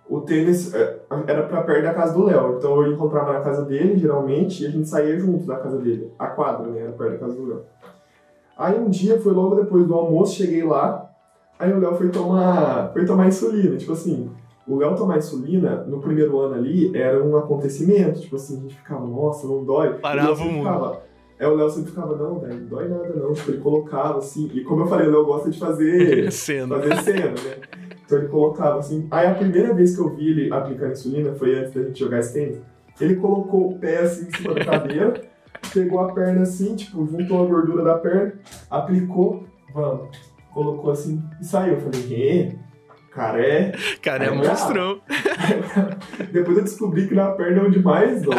o 0.09 0.21
tênis 0.21 0.73
é, 0.75 1.01
era 1.27 1.43
pra 1.45 1.63
perto 1.63 1.83
da 1.83 1.95
casa 1.95 2.13
do 2.13 2.25
Léo. 2.25 2.59
Então 2.59 2.83
eu 2.83 2.93
encontrava 2.93 3.33
na 3.33 3.41
casa 3.41 3.65
dele, 3.65 3.99
geralmente, 3.99 4.63
e 4.63 4.67
a 4.67 4.71
gente 4.71 4.89
saía 4.89 5.19
junto 5.19 5.47
da 5.47 5.57
casa 5.57 5.79
dele. 5.79 6.13
A 6.19 6.29
quadra, 6.29 6.71
né? 6.71 6.81
Era 6.83 6.93
perto 6.93 7.13
da 7.13 7.19
casa 7.19 7.35
do 7.35 7.47
Léo. 7.47 7.63
Aí 8.57 8.79
um 8.79 8.91
dia, 8.91 9.21
foi 9.21 9.33
logo 9.33 9.57
depois 9.57 9.87
do 9.87 9.95
almoço, 9.95 10.37
cheguei 10.37 10.63
lá. 10.63 11.11
Aí 11.63 11.73
o 11.73 11.79
Léo 11.79 11.95
foi 11.95 12.09
tomar, 12.09 12.93
foi 12.93 13.07
tomar 13.07 13.29
insulina. 13.29 13.77
Tipo 13.77 13.93
assim, 13.93 14.29
o 14.67 14.79
Léo 14.79 14.97
tomar 14.97 15.19
insulina, 15.19 15.85
no 15.85 16.01
primeiro 16.01 16.37
ano 16.41 16.57
ali, 16.57 16.91
era 16.93 17.23
um 17.23 17.37
acontecimento. 17.37 18.21
Tipo 18.21 18.35
assim, 18.35 18.59
a 18.59 18.61
gente 18.63 18.75
ficava, 18.75 19.07
nossa, 19.07 19.47
não 19.47 19.65
dói. 19.65 19.95
Parava 20.01 20.43
o 20.43 20.45
mundo. 20.45 20.65
ficava, 20.65 21.03
é, 21.39 21.47
o 21.47 21.55
Léo 21.55 21.71
sempre 21.71 21.91
ficava, 21.91 22.17
não, 22.17 22.41
velho, 22.41 22.63
não 22.63 22.67
dói 22.67 22.89
nada 22.89 23.15
não. 23.15 23.33
Tipo, 23.33 23.53
ele 23.53 23.61
colocava 23.61 24.19
assim. 24.19 24.51
E 24.53 24.65
como 24.65 24.83
eu 24.83 24.87
falei, 24.89 25.07
o 25.07 25.13
Léo 25.13 25.25
gosta 25.25 25.51
de 25.51 25.59
fazer 25.61 26.31
Cena. 26.35 26.81
fazer 26.81 26.97
cena, 27.03 27.29
né? 27.31 27.57
Então 28.05 28.19
ele 28.19 28.27
colocava 28.27 28.81
assim. 28.81 29.07
Aí 29.09 29.29
a 29.29 29.35
primeira 29.35 29.73
vez 29.73 29.95
que 29.95 30.01
eu 30.03 30.13
vi 30.17 30.31
ele 30.31 30.53
aplicar 30.53 30.91
insulina 30.91 31.33
foi 31.33 31.57
antes 31.61 31.75
da 31.75 31.85
gente 31.85 32.01
jogar 32.01 32.19
esse 32.19 32.33
tênis. 32.33 32.59
Ele 33.01 33.15
colocou 33.15 33.71
o 33.71 33.79
pé 33.79 33.99
assim 34.01 34.27
em 34.27 34.37
cima 34.37 34.53
da 34.55 34.65
cadeira, 34.65 35.15
pegou 35.73 36.01
a 36.01 36.13
perna 36.13 36.43
assim, 36.43 36.75
tipo, 36.75 37.07
juntou 37.07 37.41
a 37.41 37.47
gordura 37.47 37.85
da 37.85 37.95
perna, 37.99 38.35
aplicou, 38.69 39.45
vamos, 39.73 40.32
colocou 40.53 40.91
assim 40.91 41.23
e 41.41 41.45
saiu. 41.45 41.75
Eu 41.75 41.81
falei, 41.81 42.13
"Ê, 42.13 42.57
cara 43.13 43.41
é. 43.41 43.73
Cara, 44.03 44.25
é 44.25 44.29
É 44.29 44.31
monstrão. 44.31 45.01
Depois 46.33 46.57
eu 46.59 46.65
descobri 46.65 47.09
que 47.09 47.15
na 47.15 47.31
perna 47.33 47.63
é 47.63 47.65
onde 47.65 47.81
mais 47.83 48.23
dói. 48.23 48.35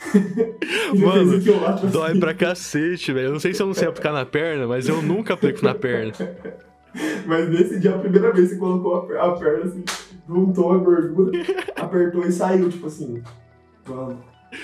Mano, 0.98 1.38
tipo 1.40 1.86
Dói 1.88 2.10
assim. 2.12 2.20
pra 2.20 2.34
cacete, 2.34 3.12
velho. 3.12 3.26
Eu 3.28 3.32
não 3.32 3.40
sei 3.40 3.52
se 3.52 3.62
eu 3.62 3.66
não 3.66 3.74
sei 3.74 3.86
aplicar 3.88 4.12
na 4.12 4.24
perna, 4.24 4.66
mas 4.66 4.88
eu 4.88 5.02
nunca 5.02 5.34
aplico 5.34 5.64
na 5.64 5.74
perna. 5.74 6.12
Mas 7.24 7.48
nesse 7.48 7.78
dia, 7.78 7.94
a 7.94 7.98
primeira 8.00 8.32
vez 8.32 8.48
que 8.48 8.54
você 8.54 8.58
colocou 8.58 8.96
a, 8.96 9.06
per- 9.06 9.20
a 9.20 9.30
perna 9.36 9.64
assim, 9.66 9.84
juntou 10.26 10.72
a 10.72 10.78
gordura, 10.78 11.30
apertou 11.76 12.26
e 12.26 12.32
saiu, 12.32 12.68
tipo 12.68 12.88
assim. 12.88 13.22
Vamos. 13.84 14.16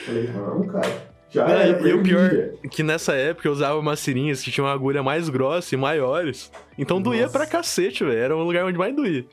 Falei, 0.05 0.27
vamos, 0.27 0.73
cara. 0.73 0.91
Já 1.37 1.49
era, 1.49 1.89
e- 1.89 1.93
o 1.95 2.03
pior- 2.03 2.31
Que 2.71 2.83
nessa 2.83 3.15
época 3.15 3.47
eu 3.49 3.53
usava 3.53 3.79
umas 3.79 4.01
serinhas 4.01 4.43
que 4.43 4.51
tinham 4.51 4.67
uma 4.67 4.73
agulha 4.75 5.03
mais 5.03 5.29
grossa 5.29 5.75
e 5.75 5.79
maiores. 5.79 6.51
Então 6.79 7.01
doía 7.01 7.23
Nossa. 7.23 7.39
pra 7.39 7.47
cacete, 7.47 8.05
velho. 8.05 8.19
Era 8.19 8.37
o 8.37 8.43
lugar 8.43 8.65
onde 8.65 8.79
mais 8.79 8.95
doía. 8.95 9.25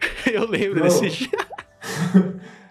Eu 0.32 0.48
lembro 0.48 0.76
Não. 0.80 0.82
desse 0.86 1.08
dia. 1.28 1.28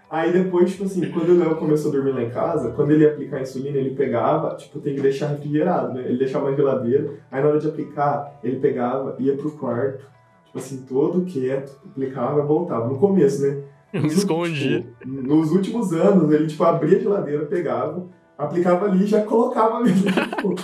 Aí 0.09 0.31
depois, 0.33 0.71
tipo 0.71 0.85
assim, 0.85 1.07
quando 1.11 1.29
o 1.29 1.37
Léo 1.37 1.55
começou 1.57 1.91
a 1.91 1.93
dormir 1.93 2.11
lá 2.13 2.23
em 2.23 2.31
casa, 2.31 2.71
quando 2.71 2.89
ele 2.91 3.03
ia 3.03 3.11
aplicar 3.11 3.37
a 3.37 3.41
insulina, 3.41 3.77
ele 3.77 3.91
pegava, 3.91 4.55
tipo, 4.55 4.79
tem 4.79 4.95
que 4.95 5.01
deixar 5.01 5.27
refrigerado, 5.27 5.93
né? 5.93 6.01
Ele 6.03 6.17
deixava 6.17 6.49
na 6.49 6.55
geladeira, 6.57 7.13
aí 7.31 7.43
na 7.43 7.47
hora 7.49 7.59
de 7.59 7.67
aplicar, 7.67 8.39
ele 8.43 8.55
pegava, 8.59 9.15
ia 9.19 9.35
pro 9.37 9.51
quarto, 9.51 10.03
tipo 10.45 10.57
assim, 10.57 10.83
todo 10.87 11.23
quieto, 11.25 11.79
aplicava 11.85 12.39
e 12.41 12.45
voltava. 12.47 12.87
No 12.87 12.97
começo, 12.97 13.43
né? 13.43 13.61
Eu 13.93 14.01
me 14.01 14.07
Nos 14.07 14.17
escondi. 14.17 14.75
últimos- 14.77 14.97
tipo, 14.99 15.27
nos 15.27 15.51
últimos 15.51 15.93
anos, 15.93 16.31
ele, 16.33 16.47
tipo, 16.47 16.63
abria 16.63 16.97
a 16.97 17.01
geladeira, 17.01 17.45
pegava, 17.45 18.07
aplicava 18.39 18.85
ali 18.85 19.03
e 19.03 19.07
já 19.07 19.21
colocava 19.23 19.77
ali. 19.77 19.91
tipo, 20.01 20.55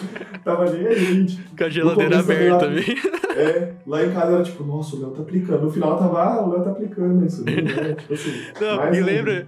tava 0.43 0.71
nem 0.71 0.87
aí, 0.87 1.25
tipo, 1.25 1.57
Com 1.57 1.63
a 1.63 1.69
geladeira 1.69 2.19
aberta, 2.19 2.65
eu 2.65 2.71
velho. 2.71 2.97
é, 3.35 3.73
lá 3.85 4.05
em 4.05 4.11
casa 4.11 4.33
era 4.33 4.43
tipo, 4.43 4.63
nossa, 4.63 4.95
o 4.95 5.01
Léo 5.01 5.11
tá 5.11 5.21
aplicando. 5.21 5.63
No 5.63 5.69
final 5.69 5.99
tava, 5.99 6.23
ah, 6.23 6.45
o 6.45 6.51
Léo 6.51 6.63
tá 6.63 6.71
aplicando 6.71 7.25
isso, 7.25 7.43
né? 7.43 7.51
Tipo 7.99 8.13
assim. 8.13 8.31
Não, 8.61 8.77
mais 8.77 8.97
e 8.97 9.01
um. 9.01 9.05
lembra. 9.05 9.47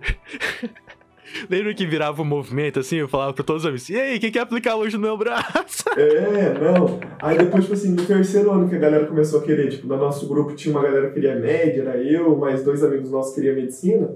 lembra 1.50 1.74
que 1.74 1.86
virava 1.86 2.22
um 2.22 2.26
movimento 2.26 2.80
assim? 2.80 2.98
Eu 2.98 3.08
falava 3.08 3.32
pra 3.32 3.46
todos 3.46 3.64
os 3.64 3.68
amigos: 3.68 3.90
E 3.90 3.98
aí, 3.98 4.20
quem 4.20 4.30
quer 4.30 4.42
aplicar 4.42 4.76
hoje 4.76 4.98
no 4.98 5.04
meu 5.04 5.18
braço? 5.18 5.86
É, 5.96 6.54
não. 6.60 7.00
Aí 7.22 7.38
depois, 7.38 7.64
tipo 7.64 7.76
assim, 7.76 7.94
no 7.94 8.06
terceiro 8.06 8.52
ano 8.52 8.68
que 8.68 8.76
a 8.76 8.80
galera 8.80 9.06
começou 9.06 9.40
a 9.40 9.44
querer, 9.44 9.70
tipo, 9.70 9.88
no 9.88 9.96
nosso 9.96 10.28
grupo 10.28 10.54
tinha 10.54 10.76
uma 10.76 10.84
galera 10.84 11.08
que 11.08 11.14
queria 11.14 11.36
média, 11.36 11.82
era 11.82 11.98
eu, 11.98 12.36
mais 12.36 12.62
dois 12.62 12.84
amigos 12.84 13.10
nossos 13.10 13.34
que 13.34 13.42
queriam 13.42 13.56
medicina. 13.56 14.10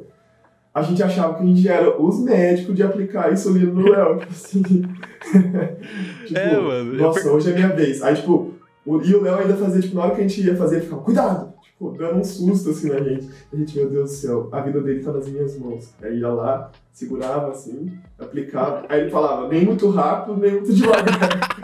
A 0.74 0.82
gente 0.82 1.04
achava 1.04 1.36
que 1.36 1.44
a 1.44 1.46
gente 1.46 1.68
era 1.68 2.02
os 2.02 2.20
médicos 2.24 2.74
de 2.76 2.82
aplicar 2.82 3.32
insulina 3.32 3.74
no 3.74 3.90
Léo, 3.90 4.20
tipo 4.20 4.32
assim. 4.32 4.62
tipo, 6.26 6.40
É, 6.40 6.58
mano, 6.58 6.94
Nossa, 6.94 7.30
hoje 7.30 7.52
é 7.52 7.54
minha 7.54 7.70
vez. 7.70 8.02
Aí, 8.02 8.16
tipo, 8.16 8.54
o, 8.86 9.02
e 9.02 9.14
o 9.14 9.22
Léo 9.22 9.40
ainda 9.40 9.58
fazia, 9.58 9.82
tipo, 9.82 9.96
na 9.96 10.04
hora 10.04 10.16
que 10.16 10.22
a 10.22 10.28
gente 10.28 10.42
ia 10.42 10.56
fazer, 10.56 10.78
ele 10.78 10.86
ficava, 10.86 11.02
cuidado! 11.02 11.54
Tipo, 11.62 11.92
dando 11.92 12.20
um 12.20 12.24
susto 12.24 12.70
assim 12.70 12.90
na 12.90 13.00
gente. 13.02 13.28
A 13.52 13.56
gente, 13.58 13.76
meu 13.76 13.90
Deus 13.90 14.12
do 14.12 14.16
céu, 14.16 14.50
a 14.52 14.62
vida 14.62 14.80
dele 14.80 15.04
tá 15.04 15.12
nas 15.12 15.28
minhas 15.28 15.60
mãos. 15.60 15.94
Aí 16.02 16.20
ia 16.20 16.30
lá, 16.30 16.72
segurava 16.94 17.50
assim, 17.50 17.92
aplicava. 18.18 18.86
Aí 18.88 19.02
ele 19.02 19.10
falava, 19.10 19.50
nem 19.50 19.66
muito 19.66 19.90
rápido, 19.90 20.38
nem 20.38 20.52
muito 20.52 20.74
devagar. 20.74 21.58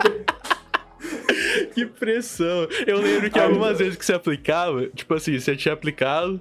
que 1.72 1.86
pressão. 1.86 2.68
Eu 2.86 3.00
lembro 3.00 3.30
que 3.30 3.38
Ai, 3.38 3.46
algumas 3.46 3.70
não. 3.70 3.78
vezes 3.78 3.96
que 3.96 4.04
você 4.04 4.12
aplicava, 4.12 4.86
tipo 4.88 5.14
assim, 5.14 5.38
você 5.38 5.56
tinha 5.56 5.72
aplicado. 5.72 6.40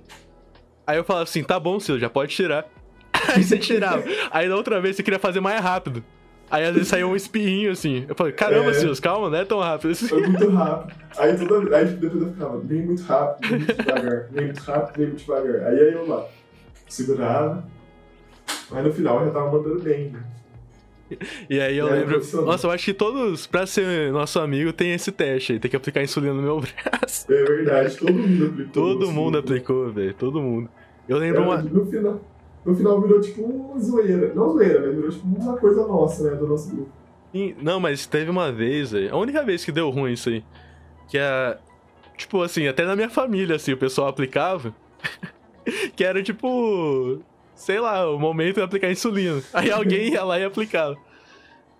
Aí 0.87 0.97
eu 0.97 1.03
falava 1.03 1.23
assim: 1.23 1.43
Tá 1.43 1.59
bom, 1.59 1.79
Sil, 1.83 1.99
já 1.99 2.09
pode 2.09 2.33
tirar. 2.33 2.65
Aí 3.35 3.43
você 3.43 3.57
tirava. 3.57 4.03
Aí 4.31 4.47
na 4.47 4.55
outra 4.55 4.79
vez 4.79 4.95
você 4.95 5.03
queria 5.03 5.19
fazer 5.19 5.41
mais 5.41 5.61
rápido. 5.61 6.01
Aí 6.49 6.63
às 6.63 6.73
vezes 6.73 6.87
saía 6.87 7.05
um 7.05 7.13
espirrinho 7.15 7.71
assim. 7.71 8.05
Eu 8.07 8.15
falei: 8.15 8.31
Caramba, 8.31 8.69
É. 8.69 8.73
Silas, 8.73 8.99
calma, 9.01 9.29
não 9.29 9.37
é 9.37 9.43
tão 9.43 9.59
rápido 9.59 9.91
assim. 9.91 10.07
Foi 10.07 10.25
muito 10.25 10.47
rápido. 10.55 10.95
Aí, 11.17 11.35
toda, 11.45 11.75
aí 11.77 11.85
depois 11.85 12.21
eu 12.23 12.31
ficava, 12.31 12.63
nem 12.63 12.85
muito 12.85 13.03
rápido, 13.03 13.49
nem 13.51 13.59
muito 13.59 13.75
devagar, 13.75 14.27
nem 14.31 14.45
muito 14.45 14.59
rápido, 14.61 14.97
nem 14.97 15.07
muito 15.07 15.19
devagar. 15.19 15.67
Aí 15.67 15.79
aí 15.79 15.93
eu 15.93 16.07
lá, 16.07 16.25
segurava. 16.87 17.67
Mas 18.71 18.83
no 18.85 18.93
final 18.93 19.19
eu 19.19 19.25
já 19.27 19.31
tava 19.31 19.51
mandando 19.51 19.81
bem, 19.81 20.09
né? 20.09 20.23
E 21.49 21.59
aí 21.59 21.77
eu 21.77 21.87
E 21.87 21.89
era 21.89 21.99
lembro. 21.99 22.45
Nossa, 22.45 22.67
eu 22.67 22.71
acho 22.71 22.85
que 22.85 22.93
todos, 22.93 23.47
pra 23.47 23.65
ser 23.65 24.11
nosso 24.11 24.39
amigo, 24.39 24.73
tem 24.73 24.93
esse 24.93 25.11
teste 25.11 25.53
aí. 25.53 25.59
Tem 25.59 25.71
que 25.71 25.77
aplicar 25.77 26.03
insulina 26.03 26.33
no 26.33 26.41
meu 26.41 26.59
braço. 26.61 27.31
É 27.31 27.43
verdade, 27.43 27.95
todo 27.97 28.13
mundo 28.13 28.45
aplicou. 28.45 28.71
Todo 28.73 29.11
mundo 29.11 29.37
aplicou, 29.37 29.91
velho. 29.91 30.13
Todo 30.13 30.41
mundo. 30.41 30.69
Eu 31.07 31.17
lembro 31.17 31.41
É, 31.41 31.45
uma. 31.45 31.57
No 31.61 31.85
final, 31.85 32.21
no 32.65 32.75
final 32.75 33.01
virou 33.01 33.21
tipo 33.21 33.43
uma 33.43 33.79
zoeira. 33.79 34.33
Não 34.33 34.51
zoeira, 34.51 34.81
mas 34.81 34.95
virou 34.95 35.09
tipo 35.09 35.27
uma 35.27 35.57
coisa 35.57 35.87
nossa, 35.87 36.23
né? 36.29 36.35
Do 36.35 36.47
nosso 36.47 36.69
grupo. 36.75 36.89
Sim, 37.31 37.55
Não, 37.61 37.79
mas 37.79 38.05
teve 38.05 38.29
uma 38.29 38.51
vez. 38.51 38.93
A 38.93 39.15
única 39.15 39.43
vez 39.43 39.63
que 39.63 39.71
deu 39.71 39.89
ruim 39.89 40.13
isso 40.13 40.29
aí. 40.29 40.43
Que 41.07 41.17
é. 41.17 41.57
Tipo 42.17 42.41
assim, 42.41 42.67
até 42.67 42.83
na 42.85 42.95
minha 42.95 43.09
família, 43.09 43.55
assim, 43.55 43.73
o 43.73 43.77
pessoal 43.77 44.07
aplicava. 44.07 44.73
que 45.95 46.03
era 46.03 46.21
tipo. 46.23 47.19
Sei 47.55 47.79
lá, 47.79 48.09
o 48.09 48.19
momento 48.19 48.55
de 48.55 48.61
aplicar 48.61 48.91
insulina. 48.91 49.41
Aí 49.53 49.71
alguém 49.71 50.13
ia 50.13 50.23
lá 50.23 50.39
e 50.39 50.43
aplicava. 50.43 50.95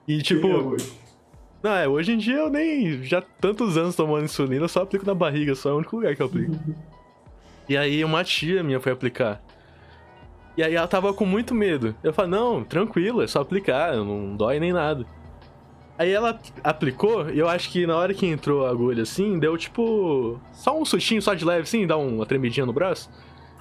E 0.07 0.21
tipo. 0.21 0.47
É 0.47 0.55
hoje? 0.55 0.93
Não, 1.61 1.71
é, 1.71 1.87
hoje 1.87 2.13
em 2.13 2.17
dia 2.17 2.37
eu 2.37 2.49
nem. 2.49 3.03
Já 3.03 3.21
tantos 3.21 3.77
anos 3.77 3.95
tomando 3.95 4.25
insulina, 4.25 4.63
eu 4.63 4.69
só 4.69 4.81
aplico 4.83 5.05
na 5.05 5.13
barriga, 5.13 5.53
só 5.55 5.69
é 5.69 5.73
o 5.73 5.77
único 5.77 5.95
lugar 5.97 6.15
que 6.15 6.21
eu 6.21 6.27
aplico. 6.27 6.55
E 7.67 7.75
aí 7.75 8.03
uma 8.03 8.23
tia 8.23 8.63
minha 8.63 8.79
foi 8.79 8.91
aplicar. 8.91 9.41
E 10.55 10.63
aí 10.63 10.73
ela 10.73 10.87
tava 10.87 11.13
com 11.13 11.25
muito 11.25 11.53
medo. 11.53 11.95
Eu 12.03 12.11
falei, 12.11 12.31
não, 12.31 12.63
tranquilo, 12.63 13.21
é 13.21 13.27
só 13.27 13.41
aplicar, 13.41 13.95
não 13.95 14.35
dói 14.35 14.59
nem 14.59 14.73
nada. 14.73 15.05
Aí 15.97 16.11
ela 16.11 16.39
aplicou, 16.63 17.29
e 17.29 17.39
eu 17.39 17.49
acho 17.49 17.71
que 17.71 17.87
na 17.87 17.95
hora 17.95 18.13
que 18.13 18.25
entrou 18.25 18.65
a 18.65 18.69
agulha 18.69 19.03
assim, 19.03 19.39
deu 19.39 19.57
tipo. 19.57 20.39
Só 20.51 20.79
um 20.79 20.85
sustinho, 20.85 21.21
só 21.21 21.33
de 21.33 21.43
leve 21.43 21.63
assim, 21.63 21.87
dá 21.87 21.97
uma 21.97 22.25
tremidinha 22.25 22.65
no 22.65 22.73
braço. 22.73 23.09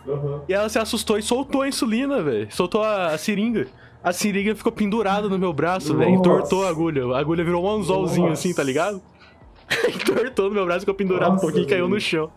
Aham. 0.06 0.42
E 0.48 0.52
ela 0.52 0.68
se 0.68 0.78
assustou 0.78 1.18
e 1.18 1.22
soltou 1.22 1.62
a 1.62 1.68
insulina, 1.68 2.22
velho. 2.22 2.46
Soltou 2.50 2.82
a, 2.82 3.08
a 3.08 3.18
seringa. 3.18 3.66
A 4.04 4.12
seringa 4.12 4.54
ficou 4.54 4.70
pendurada 4.70 5.28
no 5.28 5.38
meu 5.38 5.52
braço, 5.52 5.96
velho. 5.96 6.10
Entortou 6.10 6.66
a 6.66 6.68
agulha. 6.68 7.06
A 7.14 7.18
agulha 7.18 7.42
virou 7.42 7.64
um 7.64 7.70
anzolzinho 7.70 8.28
Nossa. 8.28 8.40
assim, 8.40 8.54
tá 8.54 8.62
ligado? 8.62 9.02
Entortou 9.88 10.48
no 10.48 10.54
meu 10.54 10.64
braço, 10.64 10.80
ficou 10.80 10.94
pendurado 10.94 11.32
Nossa, 11.32 11.38
um 11.38 11.48
pouquinho 11.48 11.64
e 11.64 11.68
caiu 11.68 11.88
no 11.88 11.98
chão. 11.98 12.30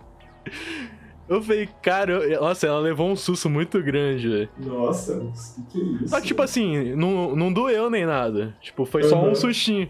Eu 1.30 1.42
falei, 1.44 1.70
cara, 1.82 2.12
eu- 2.14 2.42
nossa, 2.42 2.66
ela 2.66 2.80
levou 2.80 3.08
um 3.10 3.16
susto 3.16 3.50
muito 3.50 3.82
grande, 3.84 4.28
velho. 4.28 4.50
Nossa, 4.58 5.14
o 5.14 5.32
que, 5.32 5.62
que 5.72 5.80
é 5.80 5.84
isso? 5.84 6.08
Só 6.08 6.20
que, 6.20 6.28
tipo 6.28 6.42
assim, 6.42 6.96
não, 6.96 7.36
não 7.36 7.54
doeu 7.54 7.90
nem 7.90 8.06
nada. 8.06 8.56
Tipo, 8.60 8.84
foi 8.86 9.04
só 9.04 9.16
Uhum. 9.22 9.32
um 9.32 9.36
sustinho. 9.36 9.90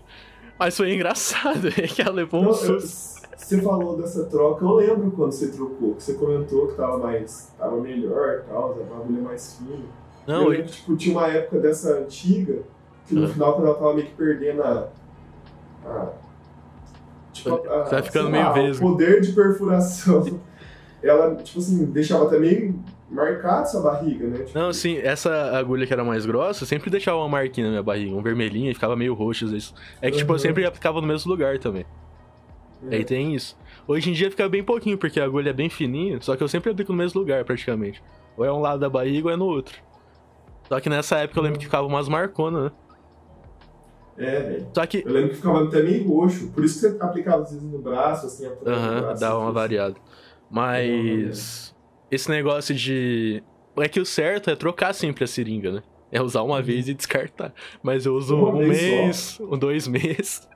Mas 0.60 0.76
foi 0.76 0.92
engraçado, 0.94 1.70
é 1.70 1.88
que 1.88 2.02
ela 2.02 2.12
levou 2.12 2.42
um 2.42 2.44
Não, 2.44 2.50
eu- 2.52 2.56
susto. 2.82 3.26
você 3.38 3.62
falou 3.62 3.96
dessa 3.98 4.26
troca, 4.26 4.66
eu 4.66 4.74
lembro 4.74 5.12
quando 5.12 5.32
você 5.32 5.48
trocou, 5.48 5.96
que 5.96 6.04
você 6.04 6.14
comentou 6.16 6.68
que 6.68 6.76
tava 6.76 6.98
mais. 6.98 7.54
tava 7.58 7.78
melhor 7.80 8.44
e 8.46 8.50
tal, 8.50 8.72
a 8.72 8.84
bagulho 8.96 9.22
mais 9.24 9.56
fino. 9.58 9.86
Não, 10.28 10.36
eu 10.36 10.44
eu- 10.44 10.50
lembro 10.50 10.68
tipo, 10.68 10.96
tinha 10.98 11.18
uma 11.18 11.28
época 11.28 11.60
dessa 11.60 11.94
antiga, 12.00 12.60
que 13.08 13.16
no 13.16 13.26
Ah. 13.26 13.30
final, 13.30 13.54
quando 13.54 13.68
ela 13.68 13.76
tava 13.76 13.94
meio 13.94 14.08
que 14.08 14.14
perdendo 14.14 14.62
a. 14.62 14.90
a 15.86 16.10
tipo, 17.32 17.56
a, 17.56 17.84
Tá 17.86 18.04
ficando 18.04 18.30
meio 18.30 18.44
lá, 18.44 18.52
vesgo. 18.52 18.86
O 18.86 18.92
poder 18.92 19.22
de 19.22 19.32
perfuração. 19.32 20.40
Ela, 21.02 21.36
tipo 21.44 21.60
assim, 21.60 21.86
deixava 21.92 22.30
meio 22.40 22.84
marcado 23.08 23.62
essa 23.64 23.82
barriga, 23.82 24.28
né? 24.28 24.44
Tipo, 24.44 24.60
Não, 24.60 24.74
sim, 24.74 24.98
essa 24.98 25.58
agulha 25.58 25.86
que 25.86 25.94
era 25.94 26.04
mais 26.04 26.26
grossa 26.26 26.66
sempre 26.66 26.90
deixava 26.90 27.18
uma 27.20 27.30
marquinha 27.30 27.66
na 27.68 27.72
minha 27.72 27.84
barriga, 27.84 28.16
um 28.16 28.22
vermelhinho, 28.22 28.72
e 28.72 28.74
ficava 28.74 28.96
meio 28.96 29.14
roxo 29.14 29.46
às 29.46 29.52
vezes. 29.52 29.74
É 30.02 30.10
que, 30.12 30.18
tipo, 30.18 30.32
eu 30.32 30.36
Uhum. 30.36 30.40
sempre 30.40 30.66
aplicava 30.66 31.00
no 31.02 31.08
mesmo 31.08 31.30
lugar 31.32 31.58
também. 31.60 31.86
é. 32.92 32.96
Aí 32.96 33.06
tem 33.06 33.36
isso. 33.36 33.56
Hoje 33.88 34.10
em 34.10 34.14
dia 34.14 34.30
fica 34.32 34.48
bem 34.50 34.64
pouquinho, 34.64 34.98
porque 34.98 35.20
a 35.20 35.26
agulha 35.26 35.50
é 35.52 35.54
bem 35.54 35.70
fininha, 35.70 36.20
só 36.22 36.36
que 36.36 36.44
eu 36.44 36.48
sempre 36.48 36.72
aplico 36.72 36.92
no 36.92 36.98
mesmo 36.98 37.20
lugar, 37.20 37.44
praticamente. 37.46 38.04
Ou 38.36 38.44
é 38.46 38.52
um 38.52 38.60
lado 38.60 38.80
da 38.80 38.90
barriga 38.90 39.28
ou 39.28 39.34
é 39.34 39.38
no 39.38 39.46
outro. 39.46 39.78
Só 40.68 40.80
que 40.80 40.90
nessa 40.90 41.18
época 41.20 41.40
eu 41.40 41.44
lembro 41.44 41.60
que 41.60 41.66
ficava 41.66 41.88
umas 41.88 42.08
marconas, 42.08 42.72
né? 42.72 42.78
É, 44.18 44.42
velho. 44.42 44.72
Só 44.76 44.86
que. 44.86 44.98
Eu 45.06 45.14
lembro 45.14 45.30
que 45.30 45.36
ficava 45.38 45.64
até 45.64 45.82
meio 45.82 46.08
roxo, 46.08 46.52
por 46.52 46.64
isso 46.64 46.76
que 46.82 46.98
você 46.98 47.04
aplicava 47.04 47.44
às 47.44 47.52
vezes 47.52 47.64
no 47.64 47.80
braço, 47.82 48.26
assim, 48.26 48.46
atrás 48.46 48.66
Aham, 48.68 49.02
braço, 49.02 49.20
dá 49.22 49.38
uma 49.38 49.46
assim. 49.46 49.54
variada. 49.54 49.96
Mas. 50.50 51.76
Esse 52.12 52.30
negócio 52.30 52.74
de. 52.76 53.44
É 53.78 53.88
que 53.88 54.00
o 54.00 54.06
certo 54.06 54.50
é 54.50 54.56
trocar 54.56 54.94
sempre 54.94 55.24
a 55.24 55.28
seringa, 55.28 55.72
né? 55.72 55.84
É 56.12 56.22
usar 56.22 56.42
uma 56.42 56.62
vez 56.62 56.90
e 56.90 56.94
descartar. 56.94 57.54
Mas 57.84 58.06
eu 58.06 58.16
uso 58.16 58.36
Uma 58.36 58.50
um 58.50 58.58
mês, 58.68 59.40
um 59.40 59.58
dois 59.58 59.88
meses. 59.88 60.48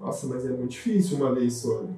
Nossa, 0.00 0.26
mas 0.26 0.44
é 0.44 0.48
muito 0.50 0.70
difícil 0.72 1.16
uma 1.16 1.32
vez 1.34 1.54
só. 1.54 1.82
né? 1.82 1.94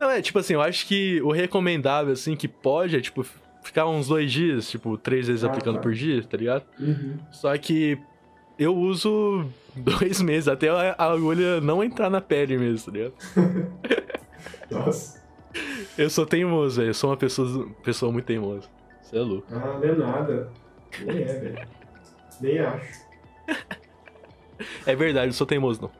Não, 0.00 0.10
é 0.10 0.20
tipo 0.20 0.38
assim, 0.40 0.54
eu 0.54 0.60
acho 0.60 0.86
que 0.86 1.22
o 1.22 1.30
recomendável, 1.30 2.12
assim, 2.12 2.34
que 2.34 2.48
pode 2.48 2.96
é, 2.96 3.00
tipo, 3.00 3.24
ficar 3.62 3.86
uns 3.86 4.08
dois 4.08 4.30
dias, 4.32 4.68
tipo, 4.68 4.98
três 4.98 5.28
vezes 5.28 5.44
Ah, 5.44 5.46
aplicando 5.46 5.76
tá. 5.76 5.80
por 5.80 5.92
dia, 5.94 6.22
tá 6.24 6.36
ligado? 6.36 6.64
Uhum. 6.80 7.16
Só 7.30 7.56
que 7.56 7.96
eu 8.58 8.76
uso 8.76 9.46
dois 9.76 10.20
meses, 10.20 10.48
até 10.48 10.68
a 10.68 10.96
agulha 10.98 11.60
não 11.60 11.82
entrar 11.82 12.10
na 12.10 12.20
pele 12.20 12.58
mesmo, 12.58 12.92
tá 12.92 12.98
ligado? 12.98 13.14
Nossa. 14.70 15.23
Eu 15.96 16.10
sou 16.10 16.26
teimoso, 16.26 16.76
velho. 16.76 16.90
Eu 16.90 16.94
sou 16.94 17.10
uma 17.10 17.16
pessoa, 17.16 17.68
pessoa 17.82 18.12
muito 18.12 18.24
teimosa. 18.24 18.68
Você 19.02 19.16
é 19.16 19.20
louco. 19.20 19.46
Ah, 19.50 19.78
não 19.78 19.84
é 19.84 19.94
nada. 19.94 20.50
Nem 21.04 21.18
é, 21.22 21.24
velho. 21.24 21.68
Nem 22.40 22.58
acho. 22.58 23.04
É 24.86 24.94
verdade, 24.94 25.26
eu 25.26 25.32
sou 25.32 25.46
teimoso, 25.46 25.82
não. 25.82 25.90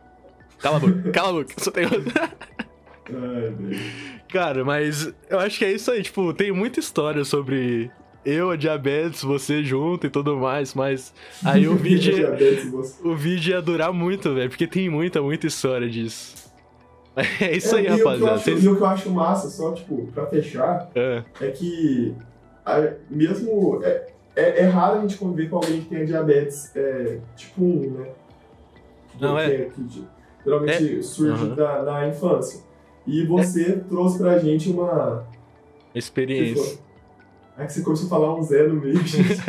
Cala 0.61 0.77
a 0.77 0.81
boca, 0.81 1.11
cala 1.11 1.29
a 1.29 1.33
boca, 1.33 1.53
eu 1.57 1.63
sou 1.63 1.73
teimoso. 1.73 2.05
Ai, 2.17 3.51
velho. 3.51 3.81
Cara, 4.29 4.65
mas 4.65 5.13
eu 5.29 5.41
acho 5.41 5.59
que 5.59 5.65
é 5.65 5.73
isso 5.73 5.91
aí, 5.91 6.03
tipo, 6.03 6.33
tem 6.33 6.53
muita 6.53 6.79
história 6.79 7.25
sobre 7.25 7.91
eu, 8.25 8.51
a 8.51 8.57
diabetes, 8.57 9.23
você 9.23 9.63
junto 9.65 10.07
e 10.07 10.11
tudo 10.11 10.37
mais, 10.37 10.73
mas 10.73 11.13
aí 11.45 11.67
o 11.69 11.75
vídeo, 11.77 12.29
o 13.03 13.15
vídeo 13.15 13.51
ia 13.51 13.61
durar 13.61 13.93
muito, 13.93 14.33
velho, 14.33 14.49
porque 14.49 14.67
tem 14.67 14.89
muita, 14.89 15.21
muita 15.21 15.47
história 15.47 15.89
disso. 15.91 16.44
É 17.41 17.57
isso 17.57 17.77
aí, 17.77 17.87
É, 17.87 17.91
e 17.91 17.93
o 17.93 17.97
que 17.97 18.01
eu 18.03 18.07
rapaziada. 18.07 18.35
acho- 18.35 18.45
Vocês- 18.45 18.65
E 18.65 18.69
o 18.69 18.77
que 18.77 18.83
eu 18.83 18.87
acho 18.87 19.11
massa, 19.11 19.49
só, 19.49 19.73
tipo, 19.73 20.07
pra 20.13 20.27
fechar, 20.27 20.91
É, 20.95 21.23
é 21.41 21.51
que 21.51 22.15
a- 22.67 22.93
mesmo. 23.09 23.81
É, 23.85 24.07
é, 24.35 24.61
é 24.63 24.65
raro 24.65 24.99
a 24.99 25.01
gente 25.03 25.17
conviver 25.17 25.49
com 25.49 25.57
alguém 25.57 25.81
que 25.81 25.89
tenha 25.91 26.05
diabetes 26.05 26.75
é, 26.75 27.19
tipo 27.37 27.63
1, 27.63 27.91
né? 27.99 28.07
Não, 29.21 29.39
é. 29.39 29.49
Que, 29.49 29.71
que 29.71 30.05
geralmente 30.45 31.03
surge 31.05 31.45
Aham. 31.45 31.55
da, 31.55 31.83
na 31.85 32.09
infância. 32.09 32.61
E 33.07 33.25
você 33.27 33.77
trouxe 33.89 34.19
pra 34.19 34.39
gente 34.39 34.71
uma. 34.71 35.25
experiência. 35.95 36.79
É 37.57 37.65
que 37.67 37.73
você 37.73 37.83
começou 37.83 38.07
a 38.07 38.11
falar 38.11 38.35
um 38.35 38.43
zero 38.43 38.75
no 38.75 38.81
meio, 38.81 38.99
gente. 39.07 39.41